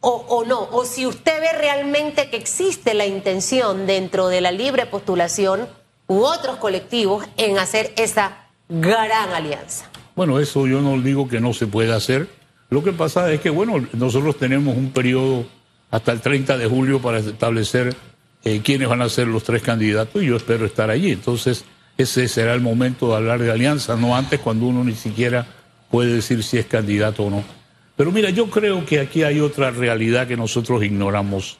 o, 0.00 0.10
o 0.10 0.44
no, 0.44 0.68
o 0.72 0.84
si 0.84 1.06
usted 1.06 1.40
ve 1.40 1.52
realmente 1.52 2.28
que 2.28 2.36
existe 2.36 2.92
la 2.94 3.06
intención 3.06 3.86
dentro 3.86 4.26
de 4.26 4.40
la 4.40 4.50
libre 4.50 4.86
postulación 4.86 5.68
u 6.08 6.24
otros 6.24 6.56
colectivos 6.56 7.24
en 7.36 7.58
hacer 7.58 7.92
esa 7.96 8.48
gran 8.68 9.30
alianza. 9.30 9.86
Bueno, 10.16 10.40
eso 10.40 10.66
yo 10.66 10.80
no 10.80 11.00
digo 11.00 11.28
que 11.28 11.40
no 11.40 11.52
se 11.52 11.68
pueda 11.68 11.94
hacer 11.94 12.28
lo 12.70 12.82
que 12.82 12.92
pasa 12.92 13.32
es 13.32 13.40
que, 13.40 13.50
bueno, 13.50 13.86
nosotros 13.92 14.38
tenemos 14.38 14.76
un 14.76 14.90
periodo 14.90 15.46
hasta 15.90 16.12
el 16.12 16.20
30 16.20 16.58
de 16.58 16.66
julio 16.66 17.00
para 17.00 17.18
establecer 17.18 17.94
eh, 18.44 18.60
quiénes 18.62 18.88
van 18.88 19.02
a 19.02 19.08
ser 19.08 19.28
los 19.28 19.44
tres 19.44 19.62
candidatos 19.62 20.22
y 20.22 20.26
yo 20.26 20.36
espero 20.36 20.66
estar 20.66 20.90
allí. 20.90 21.12
Entonces, 21.12 21.64
ese 21.96 22.28
será 22.28 22.54
el 22.54 22.60
momento 22.60 23.08
de 23.08 23.16
hablar 23.16 23.40
de 23.40 23.50
alianza, 23.50 23.96
no 23.96 24.16
antes 24.16 24.40
cuando 24.40 24.66
uno 24.66 24.84
ni 24.84 24.94
siquiera 24.94 25.46
puede 25.90 26.14
decir 26.14 26.42
si 26.42 26.58
es 26.58 26.66
candidato 26.66 27.24
o 27.24 27.30
no. 27.30 27.44
Pero 27.96 28.12
mira, 28.12 28.30
yo 28.30 28.50
creo 28.50 28.84
que 28.84 29.00
aquí 29.00 29.22
hay 29.22 29.40
otra 29.40 29.70
realidad 29.70 30.26
que 30.26 30.36
nosotros 30.36 30.84
ignoramos, 30.84 31.58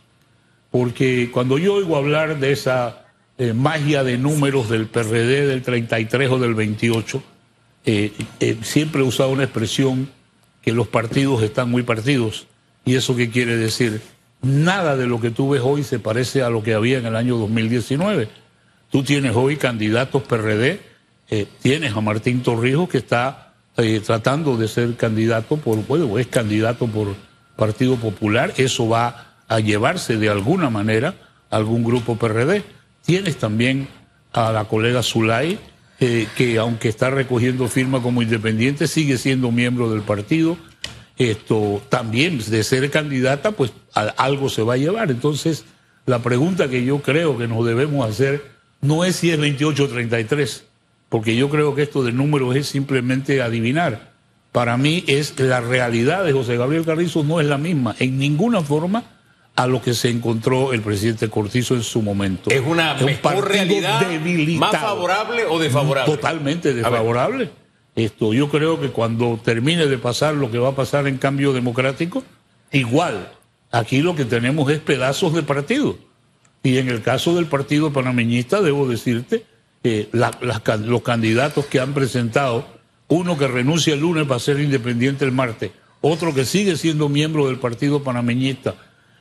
porque 0.71 1.31
cuando 1.33 1.57
yo 1.57 1.75
oigo 1.75 1.97
hablar 1.97 2.39
de 2.39 2.53
esa 2.53 3.07
eh, 3.39 3.53
magia 3.55 4.05
de 4.05 4.19
números 4.19 4.69
del 4.69 4.87
PRD 4.87 5.47
del 5.47 5.63
33 5.63 6.31
o 6.31 6.39
del 6.39 6.55
28, 6.55 7.23
eh, 7.87 8.13
siempre 8.63 9.01
he 9.01 9.05
usado 9.05 9.31
una 9.31 9.45
expresión 9.45 10.11
que 10.67 10.73
los 10.73 10.89
partidos 10.89 11.45
están 11.45 11.71
muy 11.71 11.85
partidos. 11.85 12.49
¿Y 12.85 12.97
eso 12.97 13.15
qué 13.15 13.31
quiere 13.31 13.57
decir? 13.57 14.03
Nada 14.43 14.97
de 14.97 15.07
lo 15.07 15.21
que 15.21 15.31
tú 15.31 15.51
ves 15.51 15.63
hoy 15.65 15.85
se 15.85 16.01
parece 16.01 16.43
a 16.43 16.51
lo 16.51 16.65
que 16.65 16.75
había 16.75 16.99
en 16.99 17.07
el 17.07 17.15
año 17.15 17.37
2019. 17.37 18.29
Tú 18.91 19.05
tienes 19.05 19.37
hoy 19.37 19.59
candidatos 19.59 20.25
PRD, 20.25 20.81
eh, 21.31 21.47
tienes 21.63 21.95
a 21.95 22.01
Martín 22.01 22.43
Torrijos 22.43 22.89
que 22.89 22.99
está 22.99 23.55
eh, 23.77 24.01
tratando 24.05 24.57
de 24.57 24.67
ser 24.67 24.97
candidato 24.97 25.57
por, 25.57 25.87
bueno, 25.87 26.19
es 26.19 26.27
candidato 26.27 26.89
por 26.89 27.15
Partido 27.55 27.95
Popular, 27.95 28.53
eso 28.57 28.89
va 28.89 29.37
a 29.47 29.61
llevarse 29.61 30.17
de 30.17 30.31
alguna 30.31 30.69
manera 30.69 31.15
a 31.49 31.57
algún 31.57 31.85
grupo 31.85 32.17
PRD. 32.17 32.65
Tienes 33.05 33.37
también 33.37 33.87
a 34.33 34.51
la 34.51 34.65
colega 34.65 35.05
Zulay, 35.05 35.61
eh, 35.99 36.27
que 36.37 36.59
aunque 36.59 36.89
está 36.89 37.11
recogiendo 37.11 37.69
firma 37.69 38.03
como 38.03 38.23
independiente, 38.23 38.87
sigue 38.87 39.19
siendo 39.19 39.51
miembro 39.51 39.91
del 39.91 40.03
partido. 40.03 40.57
Esto 41.17 41.83
también, 41.89 42.39
de 42.39 42.63
ser 42.63 42.91
candidata, 42.91 43.53
pues 43.53 43.73
algo 43.95 44.51
se 44.51 44.63
va 44.63 44.75
a 44.75 44.77
llevar. 44.77 45.11
Entonces, 45.11 45.65
la 46.05 46.19
pregunta 46.19 46.69
que 46.69 46.85
yo 46.85 47.01
creo 47.01 47.39
que 47.39 47.49
nos 47.49 47.65
debemos 47.65 48.09
hacer 48.09 48.45
no 48.83 49.05
es 49.05 49.17
si 49.17 49.31
es 49.31 49.39
28 49.39 49.85
o 49.85 49.89
33, 49.89 50.65
porque 51.09 51.35
yo 51.35 51.49
creo 51.49 51.75
que 51.75 51.83
esto 51.83 52.05
de 52.05 52.13
números 52.13 52.55
es 52.57 52.67
simplemente 52.67 53.41
adivinar. 53.41 54.13
Para 54.53 54.77
mí 54.77 55.05
es 55.07 55.39
la 55.39 55.61
realidad 55.61 56.25
de 56.25 56.33
José 56.33 56.57
Gabriel 56.57 56.85
Carrizo 56.85 57.25
no 57.25 57.41
es 57.41 57.47
la 57.47 57.59
misma 57.59 57.97
en 57.99 58.19
ninguna 58.19 58.61
forma 58.63 59.05
a 59.57 59.67
lo 59.67 59.81
que 59.83 59.95
se 59.95 60.11
encontró 60.11 60.73
el 60.73 60.83
presidente 60.83 61.29
Cortizo 61.31 61.75
en 61.75 61.83
su 61.83 62.03
momento. 62.03 62.51
¿Es 62.51 62.61
una 62.61 62.95
mejor 62.95 63.49
realidad 63.49 64.07
más 64.59 64.73
favorable 64.73 65.45
o 65.47 65.59
desfavorable? 65.59 66.15
Totalmente 66.15 66.75
desfavorable. 66.75 67.51
Esto, 67.95 68.35
yo 68.35 68.51
creo 68.51 68.79
que 68.79 68.91
cuando 68.91 69.41
termine 69.43 69.87
de 69.87 69.97
pasar 69.97 70.35
lo 70.35 70.51
que 70.51 70.59
va 70.59 70.69
a 70.69 70.75
pasar 70.75 71.07
en 71.07 71.17
cambio 71.17 71.55
democrático, 71.55 72.23
igual, 72.71 73.33
aquí 73.71 74.03
lo 74.03 74.15
que 74.15 74.27
tenemos 74.27 74.71
es 74.71 74.79
pedazos 74.81 75.33
de 75.33 75.43
partido. 75.43 75.97
Y 76.63 76.77
en 76.77 76.89
el 76.91 77.01
caso 77.01 77.35
del 77.35 77.47
partido 77.47 77.93
panameñista, 77.93 78.61
debo 78.61 78.87
decirte, 78.87 79.47
que 79.83 80.09
los 80.13 81.03
candidatos 81.03 81.65
que 81.67 81.81
han 81.81 81.95
presentado, 81.95 82.67
uno 83.09 83.39
que 83.39 83.47
renuncia 83.47 83.95
el 83.95 84.01
lunes 84.01 84.27
para 84.27 84.41
ser 84.41 84.61
independiente 84.61 85.25
el 85.25 85.33
martes, 85.33 85.71
otro 86.01 86.35
que 86.35 86.45
sigue 86.45 86.77
siendo 86.77 87.09
miembro 87.09 87.47
del 87.47 87.59
partido 87.59 88.03
panameñista, 88.03 88.75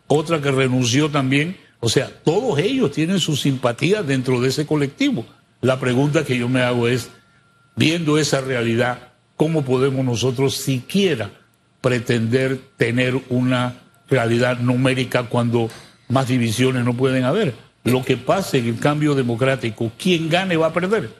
otra 0.07 0.41
que 0.41 0.51
renunció 0.51 1.09
también. 1.09 1.57
O 1.79 1.89
sea, 1.89 2.09
todos 2.23 2.57
ellos 2.59 2.91
tienen 2.91 3.19
su 3.19 3.35
simpatía 3.35 4.03
dentro 4.03 4.41
de 4.41 4.49
ese 4.49 4.65
colectivo. 4.65 5.25
La 5.61 5.79
pregunta 5.79 6.23
que 6.23 6.37
yo 6.37 6.49
me 6.49 6.61
hago 6.61 6.87
es, 6.87 7.09
viendo 7.75 8.17
esa 8.17 8.41
realidad, 8.41 9.13
¿cómo 9.35 9.63
podemos 9.63 10.03
nosotros 10.05 10.55
siquiera 10.55 11.31
pretender 11.81 12.59
tener 12.77 13.19
una 13.29 13.75
realidad 14.09 14.59
numérica 14.59 15.23
cuando 15.23 15.69
más 16.07 16.27
divisiones 16.27 16.85
no 16.85 16.95
pueden 16.95 17.23
haber? 17.23 17.53
Lo 17.83 18.03
que 18.03 18.17
pase 18.17 18.57
en 18.59 18.67
el 18.67 18.79
cambio 18.79 19.13
democrático, 19.13 19.91
quien 19.97 20.29
gane 20.29 20.57
va 20.57 20.67
a 20.67 20.73
perder. 20.73 21.11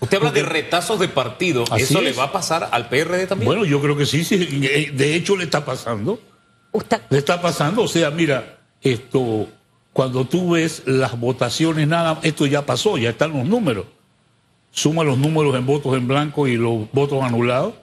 Usted 0.00 0.16
habla 0.16 0.32
de 0.32 0.42
retazos 0.42 0.98
de 0.98 1.08
partido, 1.08 1.64
¿eso 1.76 2.00
le 2.00 2.12
va 2.12 2.24
a 2.24 2.32
pasar 2.32 2.70
al 2.72 2.88
PRD 2.88 3.26
también? 3.26 3.46
Bueno, 3.46 3.64
yo 3.66 3.82
creo 3.82 3.96
que 3.96 4.06
sí, 4.06 4.24
sí, 4.24 4.38
de 4.38 5.14
hecho 5.14 5.36
le 5.36 5.44
está 5.44 5.64
pasando. 5.64 6.20
Le 7.08 7.18
está 7.18 7.40
pasando, 7.40 7.82
o 7.82 7.88
sea, 7.88 8.10
mira, 8.10 8.58
esto, 8.82 9.48
cuando 9.92 10.24
tú 10.24 10.52
ves 10.52 10.82
las 10.86 11.18
votaciones, 11.18 11.88
nada, 11.88 12.20
esto 12.22 12.46
ya 12.46 12.64
pasó, 12.64 12.96
ya 12.96 13.10
están 13.10 13.32
los 13.32 13.44
números. 13.44 13.86
Suma 14.72 15.02
los 15.02 15.18
números 15.18 15.54
en 15.56 15.66
votos 15.66 15.96
en 15.96 16.06
blanco 16.06 16.46
y 16.46 16.56
los 16.56 16.90
votos 16.92 17.22
anulados, 17.22 17.74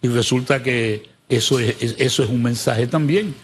y 0.00 0.08
resulta 0.08 0.62
que 0.62 1.08
eso 1.28 1.58
es, 1.58 1.76
eso 1.98 2.22
es 2.22 2.30
un 2.30 2.42
mensaje 2.42 2.86
también. 2.86 3.34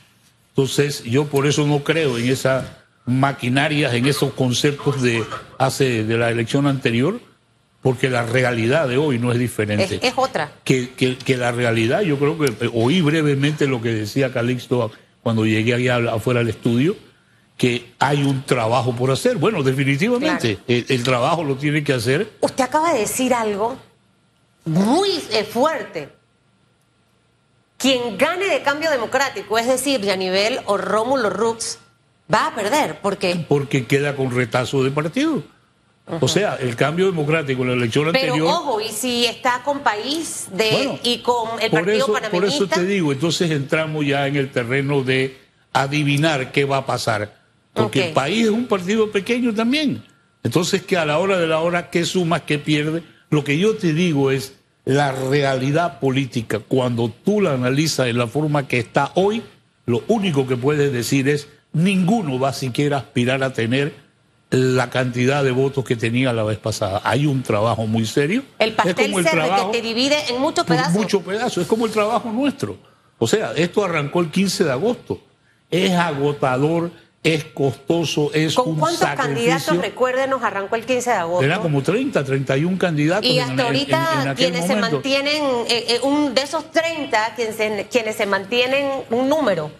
Entonces, 0.51 1.03
yo 1.05 1.27
por 1.27 1.47
eso 1.47 1.67
no 1.67 1.85
creo 1.85 2.17
en 2.17 2.29
esas 2.29 2.65
maquinarias, 3.05 3.93
en 3.93 4.07
esos 4.07 4.33
conceptos 4.33 5.03
de 5.03 5.23
hace 5.59 6.05
de 6.05 6.17
la 6.17 6.31
elección 6.31 6.67
anterior, 6.67 7.21
porque 7.85 8.09
la 8.09 8.23
realidad 8.23 8.89
de 8.89 8.97
hoy 8.97 9.19
no 9.19 9.31
es 9.31 9.39
diferente. 9.39 10.01
Es, 10.01 10.15
otra. 10.17 10.53
Que, 10.65 10.95
que, 10.95 11.37
la 11.37 11.53
realidad, 11.53 12.01
yo 12.01 12.19
creo 12.19 12.39
que 12.39 12.47
eh, 12.65 12.71
oí 12.73 13.03
brevemente 13.03 13.67
lo 13.67 13.83
que 13.83 13.91
decía 13.91 14.33
Calixto 14.33 14.91
cuando 15.23 15.45
llegué 15.45 15.75
allá 15.75 15.99
afuera 16.11 16.41
del 16.41 16.49
estudio, 16.49 16.97
que 17.59 17.93
hay 17.99 18.23
un 18.23 18.43
trabajo 18.47 18.97
por 18.97 19.11
hacer. 19.11 19.37
Bueno, 19.37 19.63
definitivamente, 19.63 20.59
el, 20.67 21.03
trabajo 21.03 21.45
lo 21.45 21.57
tiene 21.57 21.85
que 21.85 21.93
hacer. 21.93 22.33
Usted 22.41 22.65
acaba 22.65 22.95
de 22.95 23.01
decir 23.01 23.35
algo 23.35 23.77
muy 24.65 25.11
eh, 25.31 25.45
fuerte. 25.45 26.09
Quien 27.77 28.17
gane 28.17 28.47
de 28.47 28.63
cambio 28.63 28.91
democrático, 28.91 29.59
es 29.59 29.67
decir, 29.67 30.01
Yanivel 30.01 30.61
o 30.65 30.79
Rómulo 30.79 31.29
Rux, 31.29 31.81
va 32.33 32.47
a 32.47 32.55
perder. 32.55 33.03
¿Por 33.03 33.19
qué? 33.19 33.45
Porque 33.47 33.87
queda 33.87 34.17
con 34.17 34.35
retazo 34.35 34.83
de 34.83 34.91
partido. 34.91 35.43
O 36.07 36.29
sea, 36.29 36.57
el 36.57 36.77
cambio 36.77 37.07
democrático 37.07 37.63
en 37.63 37.69
la 37.69 37.75
elección 37.75 38.07
anterior. 38.07 38.37
Pero 38.37 38.49
ojo, 38.49 38.81
y 38.81 38.91
si 38.91 39.25
está 39.25 39.63
con 39.65 39.81
país 39.81 40.49
de 40.53 41.01
y 41.03 41.19
con 41.19 41.61
el 41.63 41.71
partido 41.71 42.17
eso, 42.19 42.31
Por 42.31 42.45
eso 42.45 42.67
te 42.67 42.85
digo, 42.85 43.13
entonces 43.13 43.51
entramos 43.51 44.05
ya 44.05 44.27
en 44.27 44.37
el 44.37 44.51
terreno 44.51 45.03
de 45.03 45.39
adivinar 45.73 46.53
qué 46.53 46.65
va 46.65 46.79
a 46.79 46.87
pasar. 46.87 47.43
Porque 47.73 48.09
el 48.09 48.13
país 48.13 48.45
es 48.45 48.51
un 48.51 48.67
partido 48.67 49.11
pequeño 49.11 49.55
también. 49.55 50.05
Entonces, 50.43 50.83
que 50.83 50.97
a 50.99 51.07
la 51.07 51.19
hora 51.19 51.39
de 51.39 51.47
la 51.47 51.61
hora, 51.61 51.91
¿qué 51.91 52.05
suma, 52.05 52.45
qué 52.45 52.59
pierde? 52.59 53.03
Lo 53.31 53.43
que 53.43 53.59
yo 53.59 53.75
te 53.77 53.95
digo 53.95 54.31
es 54.31 54.55
la 54.85 55.11
realidad 55.11 56.01
política. 56.01 56.59
Cuando 56.61 57.11
tú 57.25 57.41
la 57.41 57.55
analizas 57.55 58.09
en 58.09 58.19
la 58.19 58.27
forma 58.27 58.69
que 58.69 58.79
está 58.79 59.11
hoy, 59.15 59.43
lo 59.87 60.05
único 60.07 60.47
que 60.47 60.57
puedes 60.57 60.93
decir 60.93 61.29
es 61.29 61.49
ninguno 61.73 62.39
va 62.39 62.53
siquiera 62.53 62.99
a 62.99 63.01
aspirar 63.01 63.43
a 63.43 63.53
tener 63.53 64.04
la 64.55 64.91
cantidad 64.91 65.43
de 65.43 65.51
votos 65.51 65.85
que 65.85 65.97
tenía 65.97 66.33
la 66.33 66.45
vez 66.45 66.59
pasada. 66.59 67.01
Hay 67.05 67.27
un 67.27 67.43
trabajo 67.43 67.87
muy 67.87 68.07
serio. 68.07 68.45
El 68.59 68.73
pastel 68.73 69.13
es 69.19 69.27
que 69.27 69.69
te 69.73 69.83
divide 69.83 70.17
en 70.29 70.41
muchos 70.41 70.65
pedazos. 70.65 70.95
Muchos 70.95 71.23
pedazos, 71.23 71.59
es 71.59 71.69
como 71.69 71.87
el 71.87 71.93
trabajo 71.93 72.31
nuestro. 72.31 72.77
O 73.19 73.27
sea, 73.27 73.53
esto 73.57 73.85
arrancó 73.85 74.21
el 74.21 74.31
15 74.31 74.65
de 74.65 74.73
agosto. 74.73 75.21
Es 75.71 75.93
agotador, 75.93 76.91
es 77.23 77.45
costoso, 77.45 78.31
es 78.35 78.55
¿Con 78.55 78.77
cuántos 78.77 79.09
candidatos, 79.09 79.79
recuérdenos, 79.79 80.43
arrancó 80.43 80.77
el 80.77 80.85
15 80.85 81.11
de 81.11 81.17
agosto? 81.17 81.45
Era 81.45 81.59
como 81.59 81.83
30, 81.83 82.23
31 82.23 82.79
candidatos. 82.79 83.29
Y 83.29 83.41
hasta 83.41 83.65
ahorita 83.65 84.35
quienes 84.37 84.67
se 84.67 84.77
mantienen, 84.77 85.43
eh, 85.69 85.87
eh, 85.89 86.01
un, 86.03 86.35
de 86.35 86.43
esos 86.43 86.71
30, 86.71 87.35
quienes 87.35 87.57
se, 87.57 87.87
quienes 87.91 88.17
se 88.17 88.27
mantienen 88.27 88.87
un 89.11 89.29
número 89.29 89.71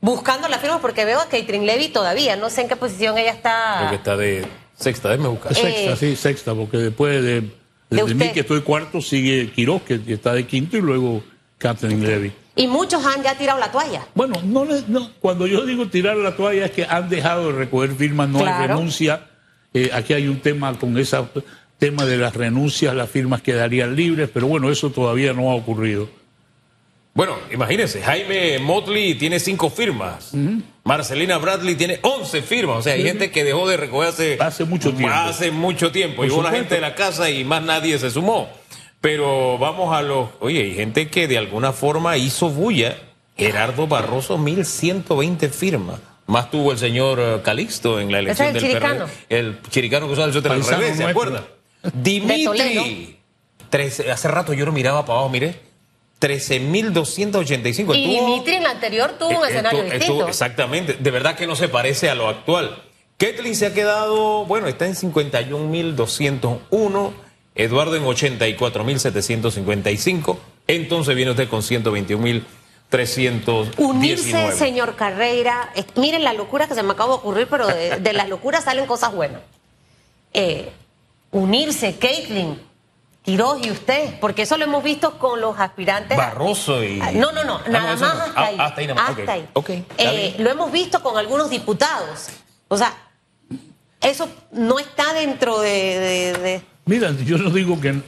buscando 0.00 0.48
la 0.48 0.58
firma 0.58 0.80
porque 0.80 1.04
veo 1.04 1.20
a 1.20 1.28
Catherine 1.28 1.66
Levy 1.66 1.88
todavía. 1.88 2.36
No 2.36 2.50
sé 2.50 2.62
en 2.62 2.68
qué 2.68 2.76
posición 2.76 3.18
ella 3.18 3.32
está. 3.32 3.76
Creo 3.78 3.90
que 3.90 3.96
está 3.96 4.16
de 4.16 4.46
sexta, 4.76 5.10
déjeme 5.10 5.28
buscar. 5.28 5.54
Sexta, 5.54 5.96
sí, 5.96 6.16
sexta, 6.16 6.54
porque 6.54 6.78
después 6.78 7.22
de, 7.22 7.50
de, 7.90 8.14
mí 8.14 8.30
que 8.32 8.40
estoy 8.40 8.62
cuarto 8.62 9.00
sigue 9.00 9.50
Quiroz, 9.52 9.82
que 9.82 10.00
está 10.06 10.32
de 10.32 10.46
quinto, 10.46 10.76
y 10.76 10.80
luego 10.80 11.22
Catherine 11.58 12.06
Levy. 12.06 12.32
Y 12.56 12.66
muchos 12.66 13.04
han 13.06 13.22
ya 13.22 13.36
tirado 13.36 13.58
la 13.58 13.70
toalla. 13.70 14.06
Bueno, 14.14 14.34
no, 14.44 14.66
no, 14.88 15.10
cuando 15.20 15.46
yo 15.46 15.64
digo 15.64 15.88
tirar 15.88 16.16
la 16.16 16.36
toalla 16.36 16.66
es 16.66 16.72
que 16.72 16.84
han 16.84 17.08
dejado 17.08 17.52
de 17.52 17.58
recoger 17.58 17.92
firmas, 17.92 18.28
no 18.28 18.44
hay 18.44 18.66
renuncia. 18.66 19.28
Eh, 19.72 19.90
aquí 19.92 20.14
hay 20.14 20.26
un 20.26 20.40
tema 20.40 20.76
con 20.78 20.98
ese 20.98 21.16
tema 21.78 22.04
de 22.04 22.16
las 22.18 22.34
renuncias, 22.34 22.94
las 22.94 23.08
firmas 23.08 23.40
quedarían 23.40 23.94
libres, 23.94 24.28
pero 24.32 24.46
bueno, 24.46 24.70
eso 24.70 24.90
todavía 24.90 25.32
no 25.32 25.50
ha 25.50 25.54
ocurrido. 25.54 26.08
Bueno, 27.20 27.36
imagínense, 27.52 28.00
Jaime 28.00 28.58
Motley 28.60 29.14
tiene 29.14 29.38
cinco 29.40 29.68
firmas. 29.68 30.32
Marcelina 30.84 31.36
Bradley 31.36 31.74
tiene 31.74 32.00
once 32.00 32.40
firmas. 32.40 32.78
O 32.78 32.82
sea, 32.82 32.94
hay 32.94 33.02
gente 33.02 33.30
que 33.30 33.44
dejó 33.44 33.68
de 33.68 33.76
recogerse 33.76 34.38
hace 34.40 34.64
mucho 34.64 34.94
tiempo. 34.94 35.14
Hace 35.14 35.50
mucho 35.50 35.92
tiempo. 35.92 36.24
Y 36.24 36.30
una 36.30 36.50
gente 36.50 36.76
de 36.76 36.80
la 36.80 36.94
casa 36.94 37.28
y 37.28 37.44
más 37.44 37.62
nadie 37.62 37.98
se 37.98 38.10
sumó. 38.10 38.48
Pero 39.02 39.58
vamos 39.58 39.94
a 39.94 40.00
los. 40.00 40.30
Oye, 40.40 40.62
hay 40.62 40.74
gente 40.74 41.08
que 41.08 41.28
de 41.28 41.36
alguna 41.36 41.74
forma 41.74 42.16
hizo 42.16 42.48
bulla. 42.48 42.96
Gerardo 43.36 43.86
Barroso, 43.86 44.38
1120 44.38 45.50
firmas. 45.50 46.00
Más 46.26 46.50
tuvo 46.50 46.72
el 46.72 46.78
señor 46.78 47.18
eh, 47.20 47.40
Calixto 47.44 48.00
en 48.00 48.12
la 48.12 48.20
elección 48.20 48.48
el 48.48 48.54
del 48.54 48.62
chiricano. 48.62 49.06
El 49.28 49.58
chiricano 49.68 50.06
que 50.06 50.14
usaba 50.14 50.28
el 50.28 50.64
revés, 50.64 50.96
¿se 50.96 51.04
acuerda? 51.04 51.44
Dimitri. 51.92 53.18
hace 54.10 54.28
rato 54.28 54.54
yo 54.54 54.64
lo 54.64 54.72
miraba 54.72 55.04
para 55.04 55.18
abajo, 55.18 55.28
mire 55.28 55.69
13.285. 56.20 57.96
Y 57.96 58.06
Dimitri 58.06 58.54
en 58.56 58.64
la 58.64 58.70
anterior 58.70 59.12
tuvo 59.18 59.38
un 59.38 59.44
eh, 59.44 59.48
escenario 59.48 59.84
distinto. 59.84 60.28
exactamente. 60.28 60.92
De 60.94 61.10
verdad 61.10 61.34
que 61.34 61.46
no 61.46 61.56
se 61.56 61.68
parece 61.68 62.10
a 62.10 62.14
lo 62.14 62.28
actual. 62.28 62.82
Ketlin 63.16 63.56
se 63.56 63.66
ha 63.66 63.74
quedado, 63.74 64.44
bueno, 64.44 64.68
está 64.68 64.86
en 64.86 64.94
51.201. 64.94 67.12
Eduardo 67.54 67.96
en 67.96 68.04
84.755. 68.04 70.36
Entonces 70.66 71.16
viene 71.16 71.30
usted 71.32 71.48
con 71.48 71.62
121.319. 71.62 73.78
Unirse, 73.78 74.52
señor 74.52 74.96
Carreira. 74.96 75.72
miren 75.96 76.22
la 76.22 76.34
locura 76.34 76.68
que 76.68 76.74
se 76.74 76.82
me 76.82 76.92
acaba 76.92 77.14
de 77.14 77.16
ocurrir, 77.16 77.46
pero 77.50 77.66
de, 77.66 78.12
las 78.12 78.28
locuras 78.28 78.64
salen 78.64 78.84
cosas 78.86 79.14
buenas. 79.14 79.40
Eh, 80.32 80.70
unirse, 81.32 81.96
Caitlin 81.98 82.69
Quiroz 83.22 83.64
y 83.64 83.70
usted, 83.70 84.18
porque 84.18 84.42
eso 84.42 84.56
lo 84.56 84.64
hemos 84.64 84.82
visto 84.82 85.18
con 85.18 85.40
los 85.40 85.58
aspirantes. 85.58 86.16
Barroso 86.16 86.82
y. 86.82 87.00
Ah, 87.00 87.12
no, 87.12 87.32
no, 87.32 87.44
no, 87.44 87.60
nada 87.68 87.96
más 87.96 88.02
hasta 88.02 88.44
ahí. 88.44 88.56
hasta 88.58 88.80
ahí, 88.80 88.88
hasta 88.96 89.32
ahí. 89.32 89.48
Eh, 89.98 90.36
lo 90.38 90.50
hemos 90.50 90.72
visto 90.72 91.02
con 91.02 91.18
algunos 91.18 91.50
diputados. 91.50 92.28
O 92.68 92.76
sea, 92.76 92.94
eso 94.00 94.28
no 94.52 94.78
está 94.78 95.12
dentro 95.12 95.60
de. 95.60 96.62
Mira, 96.86 97.12
yo 97.24 97.36
no 97.38 97.50
digo 97.50 97.78
que, 97.80 98.00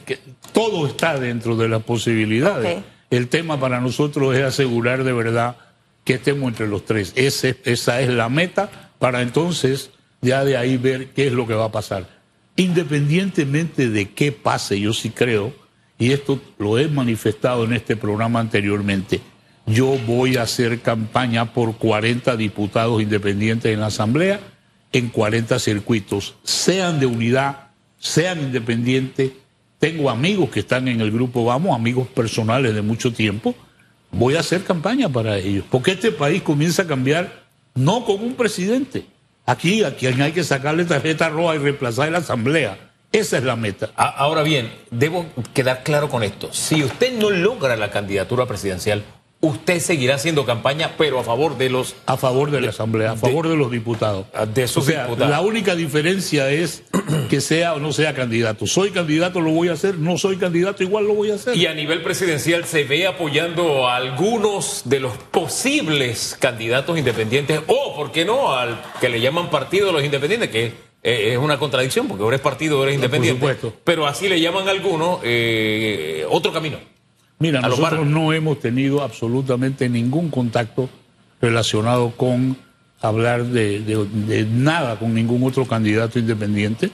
todo 0.51 0.87
está 0.87 1.19
dentro 1.19 1.55
de 1.55 1.69
las 1.69 1.83
posibilidades. 1.83 2.83
El 3.09 3.29
tema 3.29 3.59
para 3.59 3.79
nosotros 3.79 4.35
es 4.35 4.43
asegurar 4.43 5.03
de 5.03 5.13
verdad 5.13 5.57
que 6.03 6.15
estemos 6.15 6.49
entre 6.49 6.67
los 6.67 6.85
tres. 6.85 7.13
Ese, 7.15 7.59
esa 7.65 8.01
es 8.01 8.09
la 8.09 8.29
meta 8.29 8.91
para 8.97 9.21
entonces 9.21 9.91
ya 10.21 10.43
de 10.43 10.57
ahí 10.57 10.77
ver 10.77 11.09
qué 11.09 11.27
es 11.27 11.33
lo 11.33 11.45
que 11.45 11.53
va 11.53 11.65
a 11.65 11.71
pasar. 11.71 12.07
Independientemente 12.55 13.89
de 13.89 14.11
qué 14.11 14.31
pase, 14.31 14.79
yo 14.79 14.93
sí 14.93 15.09
creo, 15.09 15.53
y 15.97 16.11
esto 16.11 16.39
lo 16.57 16.77
he 16.77 16.87
manifestado 16.87 17.63
en 17.65 17.73
este 17.73 17.95
programa 17.95 18.39
anteriormente, 18.39 19.21
yo 19.65 19.97
voy 20.05 20.37
a 20.37 20.43
hacer 20.43 20.81
campaña 20.81 21.53
por 21.53 21.77
40 21.77 22.35
diputados 22.35 23.01
independientes 23.01 23.73
en 23.73 23.79
la 23.79 23.87
Asamblea 23.87 24.39
en 24.91 25.09
40 25.09 25.57
circuitos, 25.57 26.35
sean 26.43 26.99
de 26.99 27.07
unidad, 27.07 27.69
sean 27.97 28.39
independientes, 28.39 29.31
tengo 29.79 30.09
amigos 30.09 30.51
que 30.51 30.59
están 30.59 30.87
en 30.87 31.01
el 31.01 31.11
grupo 31.11 31.45
Vamos, 31.45 31.75
amigos 31.75 32.07
personales 32.07 32.75
de 32.75 32.83
mucho 32.83 33.11
tiempo, 33.11 33.55
voy 34.11 34.35
a 34.35 34.41
hacer 34.41 34.63
campaña 34.63 35.09
para 35.09 35.37
ellos, 35.37 35.65
porque 35.69 35.91
este 35.91 36.11
país 36.11 36.43
comienza 36.43 36.83
a 36.83 36.87
cambiar 36.87 37.43
no 37.73 38.05
con 38.05 38.21
un 38.21 38.35
presidente. 38.35 39.05
Aquí 39.45 39.83
a 39.83 39.95
quien 39.95 40.21
hay 40.21 40.31
que 40.31 40.43
sacarle 40.43 40.85
tarjeta 40.85 41.27
roja 41.29 41.55
y 41.55 41.57
reemplazar 41.57 42.09
la 42.11 42.19
asamblea. 42.19 42.91
Esa 43.11 43.37
es 43.37 43.43
la 43.43 43.55
meta. 43.55 43.91
Ahora 43.95 44.41
bien, 44.41 44.71
debo 44.89 45.25
quedar 45.53 45.83
claro 45.83 46.09
con 46.09 46.23
esto. 46.23 46.51
Si 46.53 46.83
usted 46.83 47.13
no 47.13 47.29
logra 47.29 47.75
la 47.75 47.91
candidatura 47.91 48.45
presidencial, 48.45 49.03
usted 49.43 49.79
seguirá 49.79 50.15
haciendo 50.15 50.45
campaña, 50.45 50.91
pero 50.97 51.19
a 51.19 51.23
favor 51.23 51.57
de 51.57 51.69
los... 51.69 51.95
A 52.05 52.15
favor 52.15 52.49
de 52.49 52.61
la 52.61 52.69
Asamblea, 52.69 53.11
a 53.11 53.15
favor 53.17 53.49
de, 53.49 53.57
los 53.57 53.69
diputados. 53.69 54.25
Ah, 54.33 54.45
de 54.45 54.67
sus 54.69 54.83
o 54.83 54.87
sea, 54.87 55.03
diputados. 55.03 55.29
La 55.29 55.41
única 55.41 55.75
diferencia 55.75 56.49
es 56.49 56.83
que 57.29 57.41
sea 57.41 57.73
o 57.73 57.79
no 57.79 57.91
sea 57.91 58.13
candidato. 58.13 58.65
Soy 58.65 58.91
candidato, 58.91 59.41
lo 59.41 59.51
voy 59.51 59.67
a 59.67 59.73
hacer. 59.73 59.97
No 59.97 60.17
soy 60.17 60.37
candidato, 60.37 60.81
igual 60.81 61.07
lo 61.07 61.13
voy 61.13 61.31
a 61.31 61.35
hacer. 61.35 61.57
Y 61.57 61.65
a 61.65 61.73
nivel 61.73 62.01
presidencial 62.01 62.63
se 62.63 62.85
ve 62.85 63.05
apoyando 63.05 63.85
a 63.85 63.97
algunos 63.97 64.83
de 64.85 65.01
los 65.01 65.11
posibles 65.17 66.37
candidatos 66.39 66.97
independientes, 66.97 67.59
o, 67.67 67.95
¿por 67.97 68.13
qué 68.13 68.23
no?, 68.23 68.53
al 68.53 68.81
que 69.01 69.09
le 69.09 69.19
llaman 69.19 69.49
partido 69.49 69.87
de 69.87 69.93
los 69.93 70.05
independientes, 70.05 70.49
que 70.49 70.65
eh, 71.03 71.33
es 71.33 71.37
una 71.37 71.59
contradicción, 71.59 72.07
porque 72.07 72.23
ahora 72.23 72.37
es 72.37 72.41
partido, 72.41 72.77
ahora 72.77 72.91
es 72.91 72.95
independiente. 72.95 73.41
por 73.41 73.55
supuesto. 73.55 73.81
Pero 73.83 74.07
así 74.07 74.29
le 74.29 74.39
llaman 74.39 74.69
a 74.69 74.71
algunos 74.71 75.19
eh, 75.23 76.25
otro 76.29 76.53
camino. 76.53 76.92
Mira, 77.43 77.59
A 77.59 77.67
nosotros 77.67 78.07
no 78.07 78.31
hemos 78.33 78.59
tenido 78.59 79.03
absolutamente 79.03 79.89
ningún 79.89 80.29
contacto 80.29 80.89
relacionado 81.41 82.11
con 82.15 82.55
hablar 83.01 83.43
de, 83.45 83.81
de- 83.81 84.05
de 84.05 84.45
nada 84.45 84.97
con 84.97 85.13
ningún 85.13 85.43
otro 85.43 85.65
candidato 85.65 86.19
independiente. 86.19 86.89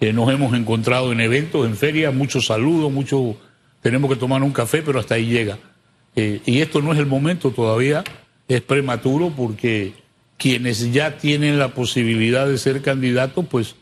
Eh, 0.00 0.12
nos 0.14 0.32
hemos 0.32 0.54
encontrado 0.56 1.12
en 1.12 1.20
eventos, 1.20 1.66
en 1.66 1.76
ferias, 1.76 2.14
muchos 2.14 2.46
saludos, 2.46 2.90
mucho 2.90 3.36
tenemos 3.82 4.10
que 4.10 4.16
tomar 4.16 4.42
un 4.42 4.52
café, 4.52 4.82
pero 4.82 4.98
hasta 4.98 5.16
ahí 5.16 5.26
llega. 5.26 5.58
Eh, 6.16 6.40
y 6.46 6.60
esto 6.60 6.80
no 6.80 6.92
es 6.94 6.98
el 6.98 7.06
momento 7.06 7.50
todavía, 7.50 8.02
es 8.48 8.62
prematuro 8.62 9.32
porque 9.36 9.92
quienes 10.38 10.92
ya 10.92 11.18
tienen 11.18 11.58
la 11.58 11.68
posibilidad 11.74 12.48
de 12.48 12.56
ser 12.56 12.80
candidatos, 12.80 13.44
pues 13.50 13.74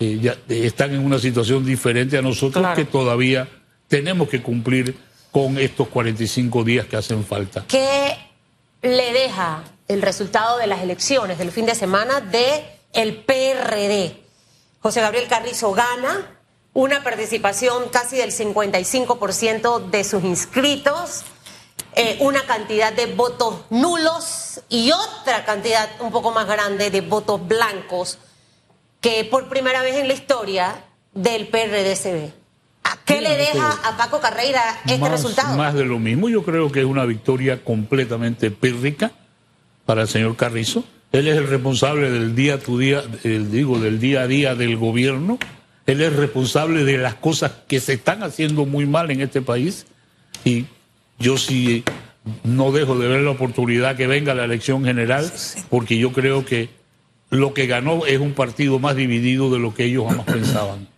eh, 0.00 0.18
ya 0.20 0.36
están 0.48 0.92
en 0.94 1.04
una 1.04 1.20
situación 1.20 1.64
diferente 1.64 2.18
a 2.18 2.22
nosotros 2.22 2.60
Claro. 2.62 2.74
que 2.76 2.84
todavía 2.84 3.46
tenemos 3.86 4.28
que 4.28 4.42
cumplir 4.42 4.96
con 5.30 5.58
estos 5.58 5.88
45 5.88 6.64
días 6.64 6.86
que 6.86 6.96
hacen 6.96 7.24
falta. 7.24 7.64
¿Qué 7.68 8.16
le 8.82 9.12
deja 9.12 9.64
el 9.88 10.02
resultado 10.02 10.58
de 10.58 10.66
las 10.66 10.82
elecciones 10.82 11.38
del 11.38 11.52
fin 11.52 11.66
de 11.66 11.74
semana 11.74 12.20
de 12.20 12.64
el 12.92 13.16
PRD? 13.24 14.16
José 14.80 15.00
Gabriel 15.00 15.28
Carrizo 15.28 15.72
gana 15.72 16.38
una 16.72 17.02
participación 17.02 17.88
casi 17.90 18.16
del 18.16 18.32
55% 18.32 19.90
de 19.90 20.04
sus 20.04 20.24
inscritos, 20.24 21.22
eh, 21.94 22.16
una 22.20 22.44
cantidad 22.46 22.92
de 22.92 23.06
votos 23.06 23.62
nulos 23.70 24.60
y 24.68 24.92
otra 24.92 25.44
cantidad 25.44 25.88
un 26.00 26.12
poco 26.12 26.30
más 26.30 26.46
grande 26.46 26.90
de 26.90 27.00
votos 27.00 27.46
blancos 27.46 28.18
que 29.00 29.24
por 29.24 29.48
primera 29.48 29.82
vez 29.82 29.96
en 29.96 30.08
la 30.08 30.14
historia 30.14 30.84
del 31.12 31.48
PRD 31.48 31.96
se 31.96 32.12
ve. 32.12 32.39
¿A 32.90 32.98
qué 33.04 33.20
le 33.20 33.36
deja 33.36 33.70
a 33.84 33.96
Paco 33.96 34.18
Carreira 34.20 34.60
este 34.84 34.98
más, 34.98 35.12
resultado? 35.12 35.56
más 35.56 35.74
de 35.74 35.84
lo 35.84 36.00
mismo, 36.00 36.28
yo 36.28 36.42
creo 36.42 36.72
que 36.72 36.80
es 36.80 36.86
una 36.86 37.04
victoria 37.04 37.62
completamente 37.62 38.50
pírrica 38.50 39.12
para 39.86 40.02
el 40.02 40.08
señor 40.08 40.34
Carrizo. 40.34 40.82
Él 41.12 41.28
es 41.28 41.36
el 41.36 41.46
responsable 41.46 42.10
del 42.10 42.34
día 42.34 42.54
a 42.54 42.58
tu 42.58 42.78
día, 42.78 43.04
el, 43.22 43.52
digo, 43.52 43.78
del 43.78 44.00
día 44.00 44.22
a 44.22 44.26
día 44.26 44.56
del 44.56 44.76
gobierno. 44.76 45.38
Él 45.86 46.00
es 46.00 46.16
responsable 46.16 46.82
de 46.82 46.98
las 46.98 47.14
cosas 47.14 47.52
que 47.68 47.78
se 47.78 47.92
están 47.92 48.24
haciendo 48.24 48.66
muy 48.66 48.86
mal 48.86 49.12
en 49.12 49.20
este 49.20 49.40
país. 49.40 49.86
Y 50.44 50.66
yo 51.20 51.38
sí 51.38 51.84
no 52.42 52.72
dejo 52.72 52.98
de 52.98 53.06
ver 53.06 53.20
la 53.20 53.30
oportunidad 53.30 53.96
que 53.96 54.08
venga 54.08 54.34
la 54.34 54.44
elección 54.44 54.84
general, 54.84 55.32
porque 55.68 55.96
yo 55.96 56.12
creo 56.12 56.44
que 56.44 56.70
lo 57.30 57.54
que 57.54 57.68
ganó 57.68 58.04
es 58.06 58.18
un 58.18 58.32
partido 58.32 58.80
más 58.80 58.96
dividido 58.96 59.48
de 59.48 59.60
lo 59.60 59.74
que 59.74 59.84
ellos 59.84 60.06
jamás 60.08 60.26
pensaban. 60.26 60.88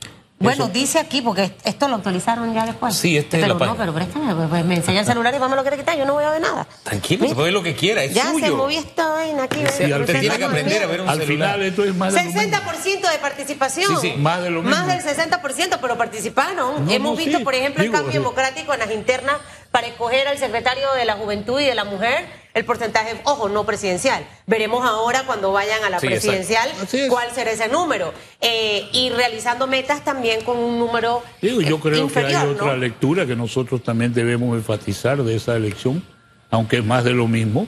Bueno, 0.42 0.64
Eso- 0.64 0.72
dice 0.72 0.98
aquí, 0.98 1.22
porque 1.22 1.52
esto 1.64 1.88
lo 1.88 1.96
actualizaron 1.96 2.52
ya 2.52 2.66
después. 2.66 2.94
Sí, 2.94 3.16
este 3.16 3.36
es 3.38 3.42
pero 3.44 3.46
la 3.46 3.54
no, 3.54 3.58
página. 3.58 3.78
pero 3.78 3.94
préstame, 3.94 4.34
pues, 4.34 4.48
pues, 4.48 4.64
me 4.64 4.74
enseña 4.76 5.00
el 5.00 5.06
celular 5.06 5.34
y 5.34 5.38
vamos 5.38 5.56
lo 5.56 5.62
quiere 5.62 5.76
quitar, 5.78 5.96
yo 5.96 6.04
no 6.04 6.14
voy 6.14 6.24
a 6.24 6.30
ver 6.30 6.40
nada. 6.40 6.66
Tranquilo, 6.82 7.22
¿Sí? 7.24 7.28
se 7.30 7.34
puede 7.34 7.46
ver 7.46 7.52
lo 7.54 7.62
que 7.62 7.74
quiera, 7.74 8.02
es 8.04 8.12
Ya 8.14 8.32
se 8.32 8.50
movió 8.50 8.78
esta 8.78 9.08
vaina 9.08 9.44
aquí. 9.44 9.60
Sí, 9.76 9.90
al 9.92 10.04
tiene 10.04 10.28
que 10.36 10.44
aprender 10.44 10.82
a 10.82 10.86
ver 10.86 11.00
un 11.00 11.08
Al 11.08 11.18
celular. 11.20 11.54
final 11.54 11.62
esto 11.62 11.84
es 11.84 11.94
más 11.94 12.12
de 12.12 12.18
lo 12.20 12.26
mismo. 12.26 12.40
60% 12.42 13.10
de 13.10 13.18
participación. 13.18 14.00
Sí, 14.00 14.08
sí. 14.10 14.14
Más 14.18 14.42
de 14.42 14.50
lo 14.50 14.62
mismo. 14.62 14.76
Más 14.76 14.86
del 14.86 15.00
60%, 15.02 15.78
pero 15.80 15.96
participaron. 15.96 16.84
No, 16.86 16.90
Hemos 16.92 17.12
no, 17.12 17.16
visto, 17.16 17.38
sí. 17.38 17.44
por 17.44 17.54
ejemplo, 17.54 17.82
Digo, 17.82 17.94
el 17.94 17.98
cambio 18.00 18.12
sí. 18.12 18.18
democrático 18.18 18.72
en 18.74 18.80
las 18.80 18.90
internas 18.90 19.36
para 19.72 19.86
escoger 19.88 20.28
al 20.28 20.38
secretario 20.38 20.86
de 20.94 21.04
la 21.04 21.14
Juventud 21.14 21.58
y 21.58 21.64
de 21.64 21.74
la 21.74 21.84
Mujer. 21.84 22.26
El 22.54 22.66
porcentaje, 22.66 23.18
ojo, 23.24 23.48
no 23.48 23.64
presidencial. 23.64 24.26
Veremos 24.46 24.84
ahora 24.84 25.24
cuando 25.24 25.52
vayan 25.52 25.82
a 25.84 25.90
la 25.90 25.98
Sí, 25.98 26.06
presidencial 26.06 26.70
cuál 27.08 27.30
será 27.34 27.50
ese 27.50 27.68
número. 27.68 28.12
Eh, 28.42 28.88
y 28.92 29.08
realizando 29.08 29.66
metas 29.66 30.04
también 30.04 30.44
con 30.44 30.58
un 30.58 30.78
número 30.78 31.22
Digo, 31.40 31.62
yo 31.62 31.76
eh, 31.76 31.80
creo 31.82 31.98
inferior, 31.98 32.30
que 32.30 32.36
hay 32.36 32.44
¿no? 32.44 32.52
otra 32.52 32.76
lectura 32.76 33.24
que 33.24 33.34
nosotros 33.34 33.82
también 33.82 34.12
debemos 34.12 34.54
enfatizar 34.54 35.22
de 35.22 35.34
esa 35.34 35.56
elección, 35.56 36.04
aunque 36.50 36.76
es 36.76 36.84
más 36.84 37.04
de 37.04 37.14
lo 37.14 37.26
mismo, 37.26 37.66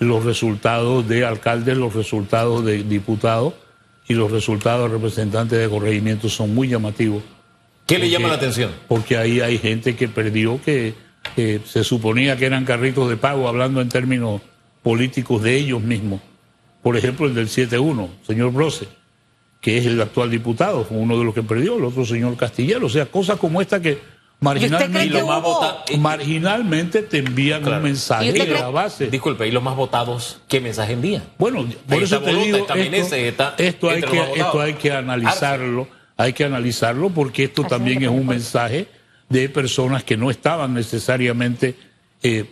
los 0.00 0.24
resultados 0.24 1.06
de 1.08 1.24
alcaldes, 1.24 1.76
los 1.76 1.94
resultados 1.94 2.64
de 2.64 2.82
diputados 2.82 3.54
y 4.08 4.14
los 4.14 4.32
resultados 4.32 4.90
de 4.90 4.96
representantes 4.96 5.58
de 5.60 5.68
corregimientos 5.68 6.32
son 6.34 6.52
muy 6.52 6.68
llamativos. 6.68 7.22
¿Qué 7.86 8.00
le 8.00 8.10
llama 8.10 8.28
la 8.28 8.34
atención? 8.34 8.72
Porque 8.88 9.16
ahí 9.16 9.40
hay 9.40 9.58
gente 9.58 9.94
que 9.94 10.08
perdió, 10.08 10.60
que, 10.60 10.94
que 11.34 11.60
se 11.64 11.84
suponía 11.84 12.36
que 12.36 12.46
eran 12.46 12.64
carritos 12.64 13.08
de 13.08 13.16
pago, 13.16 13.48
hablando 13.48 13.80
en 13.80 13.88
términos 13.88 14.40
políticos 14.82 15.42
de 15.42 15.56
ellos 15.56 15.80
mismos. 15.82 16.20
Por 16.82 16.96
ejemplo, 16.96 17.26
el 17.26 17.34
del 17.34 17.48
7-1, 17.48 18.08
señor 18.26 18.52
Brose, 18.52 18.86
que 19.60 19.78
es 19.78 19.86
el 19.86 20.00
actual 20.00 20.30
diputado, 20.30 20.84
fue 20.84 20.98
uno 20.98 21.18
de 21.18 21.24
los 21.24 21.34
que 21.34 21.42
perdió, 21.42 21.78
el 21.78 21.84
otro 21.84 22.04
señor 22.04 22.36
Castillero. 22.36 22.86
O 22.86 22.90
sea, 22.90 23.06
cosas 23.06 23.38
como 23.38 23.62
esta 23.62 23.80
que 23.80 23.98
marginalmente, 24.40 25.06
Y 25.06 25.10
que 25.10 25.22
vota- 25.22 25.84
marginalmente 25.98 27.02
te 27.02 27.18
envían 27.18 27.62
Claro. 27.62 27.78
un 27.78 27.82
mensaje 27.84 28.26
¿Y 28.26 28.30
usted 28.32 28.46
de 28.48 28.54
la 28.54 28.68
base. 28.68 29.06
Disculpe, 29.06 29.48
¿y 29.48 29.50
los 29.50 29.62
más 29.62 29.74
votados 29.76 30.40
qué 30.48 30.60
mensaje 30.60 30.92
envían? 30.92 31.22
Bueno, 31.38 31.66
por 31.88 31.96
Ahí 31.98 32.04
eso 32.04 32.18
te 32.20 32.26
Bolota, 32.30 32.44
digo, 32.44 32.56
esto, 32.58 32.74
Meneses, 32.74 33.12
está 33.14 33.54
esto 33.56 33.88
hay 33.88 34.02
que, 34.02 34.22
esto 34.36 34.60
hay 34.60 34.74
que 34.74 34.92
analizarlo, 34.92 35.88
hay 36.18 36.32
que 36.34 36.44
analizarlo 36.44 37.08
porque 37.10 37.44
esto 37.44 37.62
Así 37.62 37.70
también 37.70 38.02
es, 38.02 38.08
un 38.10 38.26
pues. 38.26 38.38
mensaje 38.38 38.86
de 39.42 39.48
personas 39.48 40.04
que 40.04 40.16
no 40.16 40.30
estaban 40.30 40.74
necesariamente 40.74 41.74
eh, 42.22 42.46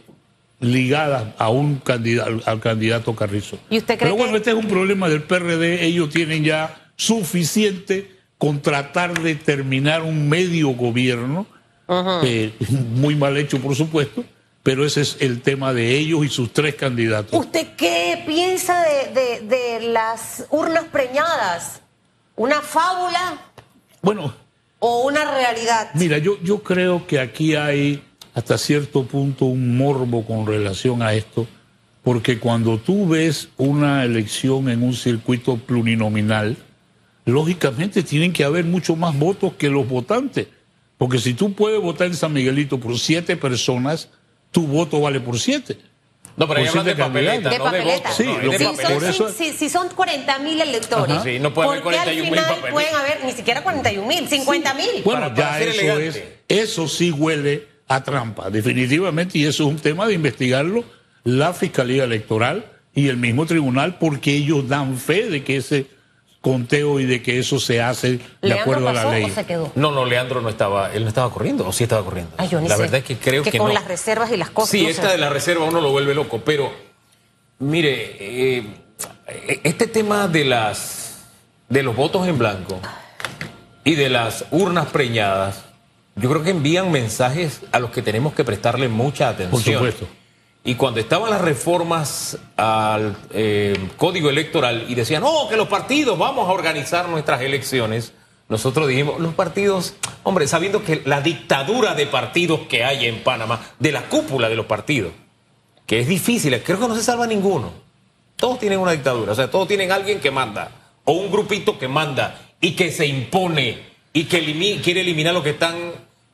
ligadas 0.60 1.24
a 1.38 1.48
un 1.48 1.76
candidato, 1.76 2.40
al 2.44 2.60
candidato 2.60 3.14
Carrizo. 3.14 3.58
¿Y 3.70 3.78
usted 3.78 3.96
cree 3.98 4.10
Pero 4.10 4.16
bueno, 4.16 4.32
que- 4.32 4.38
este 4.38 4.50
es 4.50 4.56
un 4.56 4.66
problema 4.68 5.08
del 5.08 5.22
PRD, 5.22 5.84
ellos 5.84 6.10
tienen 6.10 6.44
ya 6.44 6.90
suficiente 6.96 8.10
con 8.38 8.60
tratar 8.60 9.20
de 9.22 9.34
terminar 9.36 10.02
un 10.02 10.28
medio 10.28 10.70
gobierno, 10.70 11.46
eh, 12.24 12.52
muy 12.94 13.14
mal 13.14 13.36
hecho 13.36 13.60
por 13.60 13.74
supuesto, 13.76 14.24
pero 14.62 14.84
ese 14.84 15.00
es 15.02 15.16
el 15.20 15.40
tema 15.42 15.72
de 15.72 15.96
ellos 15.96 16.24
y 16.24 16.28
sus 16.28 16.52
tres 16.52 16.74
candidatos. 16.74 17.38
¿Usted 17.38 17.68
qué 17.76 18.22
piensa 18.26 18.82
de, 18.82 19.20
de- 19.20 19.40
de 19.80 19.86
las 19.88 20.46
urnas 20.50 20.84
preñadas? 20.90 21.80
¿Una 22.34 22.60
fábula 22.62 23.40
Bueno, 24.00 24.34
o 24.84 25.06
una 25.06 25.24
realidad? 25.24 25.90
Mira, 25.94 26.18
yo, 26.18 26.42
yo 26.42 26.60
creo 26.62 27.06
que 27.06 27.20
aquí 27.20 27.54
hay 27.54 28.02
hasta 28.34 28.58
cierto 28.58 29.04
punto 29.04 29.44
un 29.44 29.76
morbo 29.76 30.26
con 30.26 30.44
relación 30.44 31.02
a 31.02 31.14
esto, 31.14 31.46
porque 32.02 32.40
cuando 32.40 32.78
tú 32.78 33.06
ves 33.06 33.48
una 33.58 34.04
elección 34.04 34.68
en 34.68 34.82
un 34.82 34.94
circuito 34.94 35.56
plurinominal, 35.56 36.56
lógicamente 37.24 38.02
tienen 38.02 38.32
que 38.32 38.42
haber 38.42 38.64
mucho 38.64 38.96
más 38.96 39.16
votos 39.16 39.54
que 39.54 39.70
los 39.70 39.88
votantes, 39.88 40.48
porque 40.98 41.18
si 41.18 41.34
tú 41.34 41.54
puedes 41.54 41.80
votar 41.80 42.08
en 42.08 42.14
San 42.14 42.32
Miguelito 42.32 42.80
por 42.80 42.98
siete 42.98 43.36
personas, 43.36 44.08
tu 44.50 44.66
voto 44.66 45.00
vale 45.00 45.20
por 45.20 45.38
siete. 45.38 45.78
No, 46.36 46.48
pero 46.48 46.60
hablan 46.68 46.84
de 46.86 46.96
papeleta. 46.96 47.50
De 47.50 47.58
no 47.58 47.64
de 47.64 47.70
papeleta. 47.70 48.12
Sí, 48.12 48.24
no, 48.24 48.38
es 48.38 48.44
lo 48.44 48.52
de 48.52 48.58
Si 48.58 48.64
son, 48.64 48.76
papeleta. 48.76 49.00
por 49.00 49.10
eso- 49.10 49.28
si, 49.32 49.50
si- 49.50 49.56
si 49.58 49.68
son 49.68 49.88
40 49.90 50.38
mil 50.38 50.60
electores. 50.60 51.22
Sí, 51.22 51.38
no 51.38 51.52
puede 51.52 51.68
haber 51.68 51.82
¿por 51.82 51.92
qué 51.92 51.98
al 51.98 52.04
41.000 52.08 52.24
final 52.30 52.44
papeles? 52.46 52.72
pueden 52.72 52.94
haber 52.94 53.24
ni 53.24 53.32
siquiera 53.32 53.62
41 53.62 54.06
mil, 54.08 54.28
50 54.28 54.74
mil? 54.74 54.86
Bueno, 55.04 55.20
Para- 55.20 55.34
para 55.34 55.58
ya 55.58 55.64
eso 55.64 55.80
elegante. 55.80 56.08
es, 56.08 56.22
eso 56.68 56.88
sí 56.88 57.10
huele 57.10 57.66
a 57.88 58.02
trampa, 58.02 58.48
definitivamente, 58.50 59.36
y 59.38 59.44
eso 59.44 59.64
es 59.64 59.68
un 59.68 59.78
tema 59.78 60.06
de 60.06 60.14
investigarlo 60.14 60.84
la 61.24 61.52
Fiscalía 61.52 62.04
Electoral 62.04 62.64
y 62.94 63.08
el 63.08 63.16
mismo 63.16 63.44
tribunal, 63.46 63.98
porque 63.98 64.34
ellos 64.34 64.68
dan 64.68 64.96
fe 64.98 65.28
de 65.28 65.44
que 65.44 65.56
ese 65.58 65.86
conteo 66.42 67.00
y 67.00 67.06
de 67.06 67.22
que 67.22 67.38
eso 67.38 67.58
se 67.58 67.80
hace 67.80 68.18
de 68.18 68.20
¿Leandro 68.42 68.62
acuerdo 68.62 68.88
a 68.88 68.92
la 68.92 69.02
pasó 69.04 69.12
ley. 69.14 69.24
o 69.24 69.34
se 69.34 69.46
quedó? 69.46 69.72
No, 69.76 69.92
no, 69.92 70.04
Leandro 70.04 70.42
no 70.42 70.50
estaba, 70.50 70.92
él 70.92 71.04
no 71.04 71.08
estaba 71.08 71.30
corriendo, 71.30 71.66
o 71.66 71.72
sí 71.72 71.84
estaba 71.84 72.04
corriendo. 72.04 72.32
Ay, 72.36 72.48
yo 72.48 72.60
ni 72.60 72.68
la 72.68 72.76
sé. 72.76 72.82
verdad 72.82 72.98
es 72.98 73.04
que 73.04 73.16
creo 73.16 73.42
que, 73.42 73.56
con 73.56 73.68
no. 73.68 73.72
las 73.74 73.86
reservas 73.86 74.30
y 74.30 74.36
las 74.36 74.50
cosas. 74.50 74.70
Sí, 74.70 74.82
no 74.82 74.88
esta 74.90 75.06
sé. 75.06 75.12
de 75.12 75.18
la 75.18 75.30
reserva 75.30 75.64
uno 75.64 75.80
lo 75.80 75.90
vuelve 75.90 76.14
loco, 76.14 76.42
pero 76.44 76.70
mire, 77.60 78.16
eh, 78.18 78.66
este 79.64 79.86
tema 79.86 80.28
de 80.28 80.44
las 80.44 81.20
de 81.68 81.82
los 81.82 81.96
votos 81.96 82.26
en 82.28 82.36
blanco 82.36 82.78
y 83.84 83.94
de 83.94 84.10
las 84.10 84.44
urnas 84.50 84.88
preñadas 84.88 85.62
yo 86.16 86.28
creo 86.28 86.42
que 86.42 86.50
envían 86.50 86.90
mensajes 86.90 87.60
a 87.72 87.78
los 87.78 87.90
que 87.90 88.02
tenemos 88.02 88.34
que 88.34 88.44
prestarle 88.44 88.88
mucha 88.88 89.30
atención. 89.30 89.50
Por 89.80 89.92
supuesto. 89.92 90.06
Y 90.64 90.76
cuando 90.76 91.00
estaban 91.00 91.30
las 91.30 91.40
reformas 91.40 92.38
al 92.56 93.16
eh, 93.32 93.76
código 93.96 94.30
electoral 94.30 94.86
y 94.88 94.94
decían, 94.94 95.22
no, 95.22 95.48
que 95.48 95.56
los 95.56 95.66
partidos 95.66 96.16
vamos 96.16 96.48
a 96.48 96.52
organizar 96.52 97.08
nuestras 97.08 97.40
elecciones, 97.40 98.12
nosotros 98.48 98.86
dijimos, 98.86 99.18
los 99.18 99.34
partidos, 99.34 99.94
hombre, 100.22 100.46
sabiendo 100.46 100.84
que 100.84 101.02
la 101.04 101.20
dictadura 101.20 101.94
de 101.94 102.06
partidos 102.06 102.60
que 102.68 102.84
hay 102.84 103.06
en 103.06 103.24
Panamá, 103.24 103.60
de 103.80 103.90
la 103.90 104.08
cúpula 104.08 104.48
de 104.48 104.56
los 104.56 104.66
partidos, 104.66 105.12
que 105.86 105.98
es 105.98 106.06
difícil, 106.06 106.62
creo 106.62 106.78
que 106.78 106.88
no 106.88 106.94
se 106.94 107.02
salva 107.02 107.26
ninguno. 107.26 107.72
Todos 108.36 108.60
tienen 108.60 108.78
una 108.78 108.92
dictadura, 108.92 109.32
o 109.32 109.34
sea, 109.34 109.50
todos 109.50 109.66
tienen 109.66 109.90
alguien 109.90 110.20
que 110.20 110.30
manda, 110.30 110.70
o 111.04 111.12
un 111.12 111.32
grupito 111.32 111.76
que 111.78 111.88
manda 111.88 112.40
y 112.60 112.72
que 112.72 112.92
se 112.92 113.06
impone 113.06 113.82
y 114.12 114.24
que 114.24 114.80
quiere 114.82 115.00
eliminar 115.00 115.34
lo 115.34 115.42
que 115.42 115.50
están, 115.50 115.76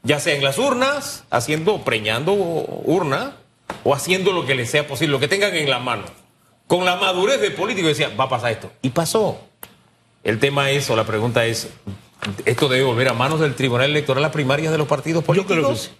ya 0.02 0.20
sea 0.20 0.34
en 0.34 0.44
las 0.44 0.58
urnas, 0.58 1.24
haciendo, 1.30 1.82
preñando 1.82 2.34
urna, 2.34 3.36
o 3.84 3.94
haciendo 3.94 4.32
lo 4.32 4.46
que 4.46 4.54
les 4.54 4.70
sea 4.70 4.86
posible, 4.86 5.12
lo 5.12 5.20
que 5.20 5.28
tengan 5.28 5.54
en 5.54 5.70
la 5.70 5.78
mano. 5.78 6.04
Con 6.66 6.84
la 6.84 6.96
madurez 6.96 7.40
de 7.40 7.50
político 7.50 7.88
decía, 7.88 8.10
va 8.10 8.24
a 8.24 8.28
pasar 8.28 8.52
esto. 8.52 8.70
Y 8.82 8.90
pasó. 8.90 9.40
El 10.22 10.38
tema 10.38 10.70
es, 10.70 10.90
o 10.90 10.96
la 10.96 11.04
pregunta 11.04 11.46
es, 11.46 11.70
¿esto 12.44 12.68
debe 12.68 12.84
volver 12.84 13.08
a 13.08 13.14
manos 13.14 13.40
del 13.40 13.54
Tribunal 13.54 13.90
Electoral 13.90 14.22
las 14.22 14.32
primarias 14.32 14.72
de 14.72 14.78
los 14.78 14.86
partidos 14.86 15.22
Yo 15.22 15.26
políticos? 15.26 15.56
creo 15.56 15.70
que 15.70 15.76
sí. 15.76 15.90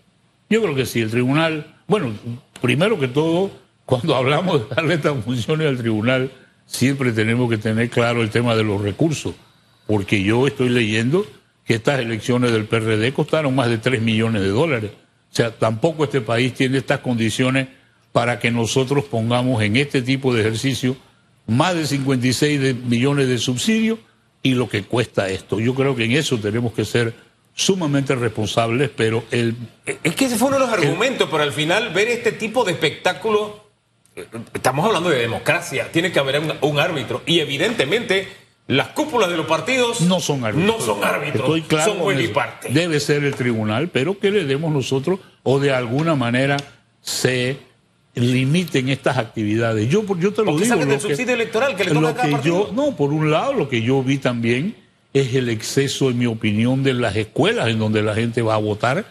Yo 0.50 0.62
creo 0.62 0.74
que 0.74 0.87
sí. 0.87 1.00
El 1.00 1.11
tribunal, 1.11 1.76
bueno, 1.87 2.12
primero 2.61 2.98
que 2.98 3.09
todo, 3.09 3.50
cuando 3.87 4.14
hablamos 4.16 4.68
de 4.68 4.74
darle 4.74 4.94
estas 4.94 5.22
funciones 5.24 5.68
al 5.68 5.78
tribunal, 5.78 6.33
siempre 6.66 7.12
tenemos 7.12 7.48
que 7.50 7.59
tener 7.59 7.88
claro 7.90 8.22
el 8.22 8.31
tema 8.31 8.54
de 8.54 8.64
los 8.64 8.81
recursos. 8.81 9.35
Porque 9.87 10.22
yo 10.22 10.46
estoy 10.46 10.68
leyendo 10.68 11.26
que 11.64 11.74
estas 11.74 12.00
elecciones 12.00 12.52
del 12.52 12.66
PRD 12.66 13.12
costaron 13.12 13.54
más 13.54 13.68
de 13.68 13.78
3 13.78 14.02
millones 14.02 14.42
de 14.42 14.48
dólares. 14.48 14.90
O 15.33 15.35
sea, 15.35 15.51
tampoco 15.51 16.05
este 16.05 16.21
país 16.21 16.55
tiene 16.55 16.79
estas 16.79 17.01
condiciones 17.01 17.69
para 18.12 18.38
que 18.38 18.51
nosotros 18.51 19.05
pongamos 19.05 19.62
en 19.62 19.77
este 19.77 20.03
tipo 20.03 20.35
de 20.35 20.41
ejercicio 20.41 20.97
más 21.47 21.75
de 21.75 21.87
56 21.87 22.61
de- 22.61 22.75
millones 22.75 23.29
de 23.29 23.38
subsidios 23.38 23.99
y 24.43 24.55
lo 24.55 24.69
que 24.69 24.83
cuesta 24.85 25.29
esto. 25.29 25.61
Yo 25.61 25.75
creo 25.75 25.95
que 25.95 26.05
en 26.05 26.12
eso 26.12 26.38
tenemos 26.38 26.73
que 26.73 26.85
ser 26.85 27.14
sumamente 27.55 28.14
responsables, 28.14 28.91
pero 28.95 29.25
el 29.31 29.55
Es 30.05 30.14
que 30.14 30.27
ese 30.27 30.37
fue 30.37 30.49
uno 30.49 30.59
de 30.59 30.64
los 30.67 30.73
argumentos, 30.73 31.29
pero 31.31 31.43
al 31.43 31.53
final 31.53 31.93
ver 31.93 32.09
este 32.09 32.33
tipo 32.33 32.64
de 32.64 32.73
espectáculo, 32.73 33.64
eh, 34.17 34.27
estamos 34.55 34.87
hablando 34.87 35.11
de 35.11 35.19
democracia, 35.19 35.91
tiene 35.93 36.12
que 36.12 36.19
haber 36.21 36.41
un, 36.41 36.53
un 36.61 36.79
árbitro. 36.79 37.23
Y 37.27 37.41
evidentemente 37.41 38.29
las 38.68 38.88
cúpulas 38.88 39.31
de 39.31 39.37
los 39.38 39.46
partidos 39.46 40.02
no 40.02 40.20
son 40.20 40.44
árbitros. 40.44 40.78
No 40.78 40.85
son 40.85 41.02
árbitros, 41.02 41.42
Estoy 41.42 41.62
claro 41.62 41.94
son 41.94 42.20
y 42.20 42.28
parte. 42.28 42.68
Debe 42.68 43.00
ser 43.00 43.24
el 43.24 43.35
tribunal, 43.35 43.88
pero 43.88 44.18
que 44.18 44.31
le 44.31 44.44
demos 44.44 44.70
nosotros 44.72 45.20
o 45.42 45.59
de 45.59 45.72
alguna 45.72 46.14
manera 46.14 46.59
se 47.00 47.57
limiten 48.14 48.90
estas 48.90 49.16
actividades. 49.16 49.88
Yo, 49.88 50.04
yo 50.18 50.35
te 50.35 50.44
lo 50.44 50.59
digo. 50.59 50.76
lo 50.76 50.85
del 50.85 51.00
subsidio 51.00 51.33
electoral 51.33 51.76
que 51.76 51.85
le 51.85 51.90
toca 51.92 52.00
lo 52.00 52.09
a 52.09 52.14
cada 52.14 52.26
que 52.26 52.33
partido. 52.33 52.66
yo, 52.68 52.72
no, 52.74 52.94
por 52.94 53.14
un 53.14 53.31
lado, 53.31 53.54
lo 53.54 53.70
que 53.70 53.81
yo 53.81 54.02
vi 54.02 54.18
también 54.18 54.76
es 55.14 55.35
el 55.35 55.48
exceso, 55.48 56.11
en 56.11 56.18
mi 56.18 56.26
opinión, 56.26 56.83
de 56.83 56.92
las 56.92 57.16
escuelas 57.16 57.68
en 57.68 57.78
donde 57.78 58.02
la 58.02 58.14
gente 58.14 58.42
va 58.42 58.54
a 58.54 58.59
votar. 58.59 59.07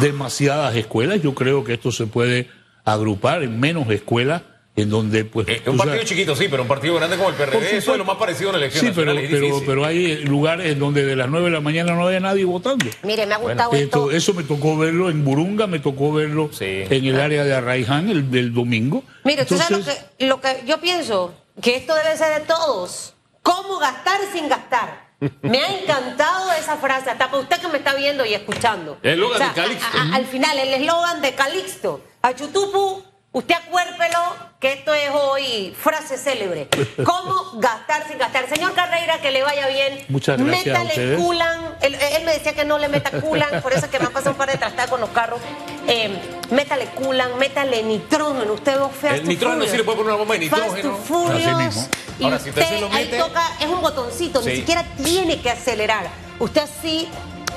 Demasiadas 0.00 0.74
escuelas. 0.74 1.22
Yo 1.22 1.32
creo 1.32 1.62
que 1.62 1.74
esto 1.74 1.92
se 1.92 2.06
puede 2.06 2.48
agrupar 2.84 3.44
en 3.44 3.60
menos 3.60 3.88
escuelas 3.88 4.42
en 4.76 4.90
donde, 4.90 5.24
pues. 5.24 5.48
Eh, 5.48 5.62
tú 5.64 5.70
un 5.72 5.78
partido 5.78 5.96
sabes- 5.96 6.08
chiquito, 6.08 6.36
sí, 6.36 6.48
pero 6.50 6.62
un 6.62 6.68
partido 6.68 6.94
grande 6.94 7.16
como 7.16 7.30
el 7.30 7.34
PRD, 7.34 7.52
Por 7.54 7.62
eso 7.62 7.68
supuesto. 7.70 7.92
es 7.92 7.98
lo 7.98 8.04
más 8.04 8.16
parecido 8.18 8.48
a 8.48 8.52
una 8.52 8.58
elección 8.58 8.86
Sí, 8.86 8.92
pero, 8.94 9.14
pero, 9.30 9.62
pero 9.66 9.84
hay 9.86 10.16
lugares 10.24 10.66
en 10.72 10.78
donde 10.78 11.04
de 11.04 11.16
las 11.16 11.28
9 11.28 11.46
de 11.46 11.52
la 11.52 11.60
mañana 11.60 11.94
no 11.94 12.06
había 12.06 12.20
nadie 12.20 12.44
votando. 12.44 12.84
Mire, 13.02 13.24
me 13.26 13.34
ha 13.34 13.38
Bueno, 13.38 13.54
gustado 13.68 13.72
Esto- 13.82 14.10
esto. 14.10 14.16
eso 14.16 14.34
me 14.34 14.42
tocó 14.44 14.76
verlo 14.76 15.08
en 15.10 15.24
Burunga, 15.24 15.66
me 15.66 15.78
tocó 15.78 16.12
verlo 16.12 16.50
Sí. 16.52 16.84
en 16.90 17.04
el 17.06 17.18
área 17.20 17.42
de 17.44 17.54
Arraiján 17.54 18.08
el 18.10 18.30
del 18.30 18.52
domingo. 18.52 19.02
Mire, 19.24 19.42
usted 19.42 19.56
sabe 19.56 19.70
lo 19.70 19.76
Entonces, 19.78 20.04
que, 20.18 20.26
lo 20.26 20.40
que 20.40 20.62
yo 20.66 20.78
pienso, 20.80 21.34
que 21.62 21.76
esto 21.76 21.94
debe 21.94 22.16
ser 22.16 22.40
de 22.40 22.46
todos. 22.46 23.14
¿Cómo 23.42 23.78
gastar 23.78 24.20
sin 24.32 24.48
gastar? 24.48 25.06
Me 25.40 25.58
ha 25.58 25.80
encantado 25.80 26.52
esa 26.52 26.76
frase, 26.76 27.08
hasta 27.08 27.30
para 27.30 27.42
usted 27.42 27.56
que 27.58 27.68
me 27.68 27.78
está 27.78 27.94
viendo 27.94 28.26
y 28.26 28.34
escuchando. 28.34 28.98
El 29.02 29.14
eslogan 29.14 29.38
de 29.48 29.54
Calixto. 29.54 29.96
a- 29.96 30.02
a- 30.02 30.16
al 30.16 30.26
final, 30.26 30.58
el 30.58 30.74
eslogan 30.74 31.22
de 31.22 31.34
Calixto. 31.34 32.02
A 32.20 32.34
Chutupu, 32.34 33.02
usted 33.38 33.54
acuérpelo, 33.54 34.18
que 34.58 34.72
esto 34.72 34.94
es 34.94 35.10
hoy 35.12 35.76
frase 35.78 36.16
célebre. 36.16 36.68
¿Cómo 37.04 37.34
gastar 37.60 38.08
sin 38.08 38.16
gastar? 38.18 38.48
Señor 38.48 38.72
Carreira, 38.74 39.20
que 39.20 39.30
le 39.30 39.42
vaya 39.42 39.66
bien. 39.68 40.04
Muchas 40.08 40.38
gracias 40.38 40.74
a 40.74 40.78
Métale 40.84 40.88
ustedes. 40.88 41.20
culan. 41.20 41.76
Él, 41.82 41.94
él 41.94 42.24
me 42.24 42.32
decía 42.32 42.54
que 42.54 42.64
no 42.64 42.78
le 42.78 42.88
meta 42.88 43.10
culan, 43.20 43.60
por 43.60 43.74
eso 43.74 43.84
es 43.84 43.90
que 43.90 43.98
me 43.98 44.06
ha 44.06 44.10
pasado 44.10 44.30
un 44.30 44.36
par 44.38 44.50
de 44.50 44.56
trastadas 44.56 44.88
con 44.90 45.00
los 45.00 45.10
carros. 45.10 45.40
Eh, 45.86 46.18
métale 46.50 46.86
culan, 46.86 47.36
métale 47.38 47.82
nitrógeno. 47.82 48.54
Usted 48.54 48.78
ve 48.78 48.86
Fast 48.88 49.14
El 49.16 49.28
nitrógeno 49.28 49.64
sí 49.66 49.76
le 49.76 49.84
puede 49.84 49.98
poner 49.98 50.12
una 50.12 50.18
bomba 50.18 50.36
de 50.38 50.48
Fast 50.48 50.62
nitrógeno. 50.62 50.90
to 50.96 51.02
Furious, 51.04 51.46
Así 51.46 51.64
mismo. 51.66 51.88
Y 52.18 52.24
Ahora, 52.24 52.38
si 52.38 52.48
usted 52.48 52.62
usted 52.62 52.74
se 52.76 52.80
lo 52.80 52.86
ahí 52.92 53.04
mete- 53.04 53.18
toca, 53.18 53.42
es 53.60 53.66
un 53.66 53.82
botoncito, 53.82 54.40
ni 54.40 54.50
Sí. 54.52 54.56
siquiera 54.56 54.84
tiene 55.04 55.42
que 55.42 55.50
acelerar. 55.50 56.06
Usted 56.38 56.62
así, 56.62 57.08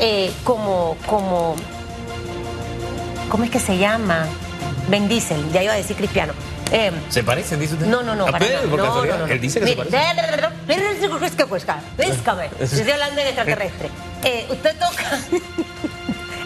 eh, 0.02 0.34
como, 0.44 0.98
como, 1.08 1.56
¿cómo 3.30 3.46
es 3.46 3.50
que 3.50 3.60
se 3.62 3.78
llama? 3.78 4.28
Ben 4.90 5.08
Diesel, 5.08 5.52
ya 5.52 5.64
iba 5.64 5.74
a 5.74 5.78
decir 5.78 5.96
Cristiano. 5.96 6.34
Eh, 6.72 6.92
¿Se 7.10 7.24
parecen, 7.24 7.60
dice 7.60 7.74
usted? 7.74 7.88
no, 7.88 8.04
no, 8.04 8.16
no, 8.16 8.28
¿A 8.28 8.32
para 8.32 8.46
Pedro, 8.46 8.78
No, 8.78 9.06
no, 9.06 9.18
no. 9.20 9.28
Él 9.28 9.40
dice 9.42 9.60
que 9.60 9.66
se 9.68 9.76
Mire, 9.76 9.90
parece. 9.90 9.98
Péscame. 11.98 12.50
Estoy 12.60 12.92
hablando 12.92 13.22
en 13.22 13.28
extraterrestre. 13.28 13.90
Eh, 14.24 14.46
usted 14.50 14.76
toca 14.78 15.20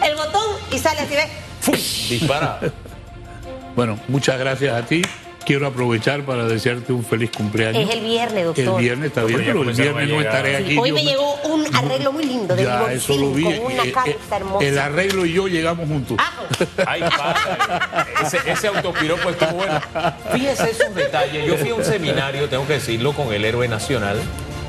el 0.06 0.16
botón 0.16 0.44
y 0.72 0.78
sale 0.80 1.02
así, 1.02 1.16
¿ves? 1.16 1.28
¡Fum! 1.62 1.76
Dispara. 2.10 2.60
Bueno, 3.76 3.98
muchas 4.08 4.38
gracias 4.40 4.74
a 4.76 4.86
ti. 4.86 5.02
Quiero 5.46 5.68
aprovechar 5.68 6.24
para 6.24 6.46
desearte 6.46 6.94
un 6.94 7.04
feliz 7.04 7.30
cumpleaños. 7.36 7.84
Es 7.90 7.96
el 7.96 8.02
viernes, 8.06 8.46
doctor. 8.46 8.76
El 8.80 8.82
viernes 8.86 9.08
está 9.08 9.24
bien, 9.26 9.42
Pero 9.46 9.62
el 9.64 9.74
viernes 9.76 10.10
no 10.10 10.22
estaré 10.22 10.58
Sí, 10.58 10.64
aquí. 10.64 10.78
hoy 10.78 10.92
me 10.94 11.04
llegó 11.04 11.33
un 11.46 11.76
arreglo 11.76 12.12
muy 12.12 12.26
lindo 12.26 12.56
de 12.56 12.64
Ya, 12.64 12.78
Vivo 12.80 12.90
eso 12.90 13.16
lo 13.16 13.32
vi. 13.32 13.44
con 13.44 13.60
una 13.72 13.84
Eh, 13.84 13.88
eh, 13.88 13.92
carta 13.92 14.36
hermosa. 14.38 14.66
El 14.66 14.80
arreglo 14.80 15.26
y 15.26 15.34
yo 15.34 15.48
llegamos 15.48 15.88
juntos. 15.88 16.18
Ah, 16.20 16.32
Ay, 16.88 17.02
padre. 17.02 17.42
Ese, 18.24 18.40
ese 18.52 18.68
autopiropo 18.68 19.30
estuvo 19.30 19.52
bueno. 19.52 19.82
Fíjese 20.34 20.72
esos 20.72 20.94
detalles. 20.96 21.46
Yo 21.46 21.58
fui 21.58 21.70
a 21.70 21.76
un 21.76 21.84
seminario, 21.86 22.48
tengo 22.50 22.66
que 22.68 22.74
decirlo, 22.74 23.14
con 23.14 23.34
el 23.34 23.44
héroe 23.46 23.68
nacional. 23.68 24.18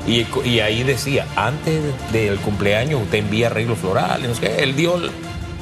Y, 0.07 0.25
y 0.47 0.59
ahí 0.59 0.83
decía, 0.83 1.25
antes 1.35 1.81
del 2.11 2.37
cumpleaños 2.39 3.01
usted 3.01 3.17
envía 3.19 3.47
arreglos 3.47 3.79
florales, 3.79 4.27
no 4.29 4.35
sé 4.35 4.41
qué. 4.41 4.63
Él 4.63 4.75
dio... 4.75 4.97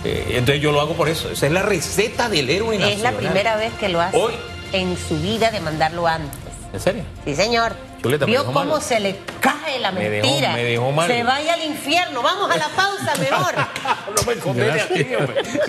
eh, 0.04 0.26
entonces 0.32 0.62
yo 0.62 0.72
lo 0.74 0.82
hago 0.82 0.94
por 0.96 1.08
eso. 1.08 1.30
Esa 1.30 1.46
es 1.46 1.52
la 1.54 1.62
receta 1.62 2.28
del 2.28 2.50
héroe 2.50 2.78
nacional. 2.78 2.94
es 2.98 3.02
la 3.04 3.12
primera 3.14 3.56
vez 3.56 3.72
que 3.80 3.88
lo 3.90 4.02
hace 4.02 4.18
Hoy. 4.18 4.34
en 4.74 4.98
su 4.98 5.18
vida 5.22 5.50
de 5.52 5.62
mandarlo 5.62 6.08
antes. 6.08 6.38
¿En 6.74 6.80
serio? 6.80 7.04
Sí, 7.24 7.36
señor. 7.36 7.74
Vio 8.04 8.46
cómo 8.46 8.66
mal. 8.66 8.82
se 8.82 9.00
le 9.00 9.18
cae 9.40 9.80
la 9.80 9.92
Me 9.92 10.10
dejó- 10.10 10.24
mentira. 10.28 10.54
me 10.54 10.64
dejó 10.64 10.92
mal. 10.92 11.08
Se 11.08 11.24
vaya 11.24 11.54
al 11.54 11.64
infierno. 11.64 12.22
Vamos 12.22 12.52
a 12.52 12.58
la 12.58 12.68
pausa 12.70 13.16
mejor. 13.20 13.54
No 14.16 14.22
me 14.28 14.34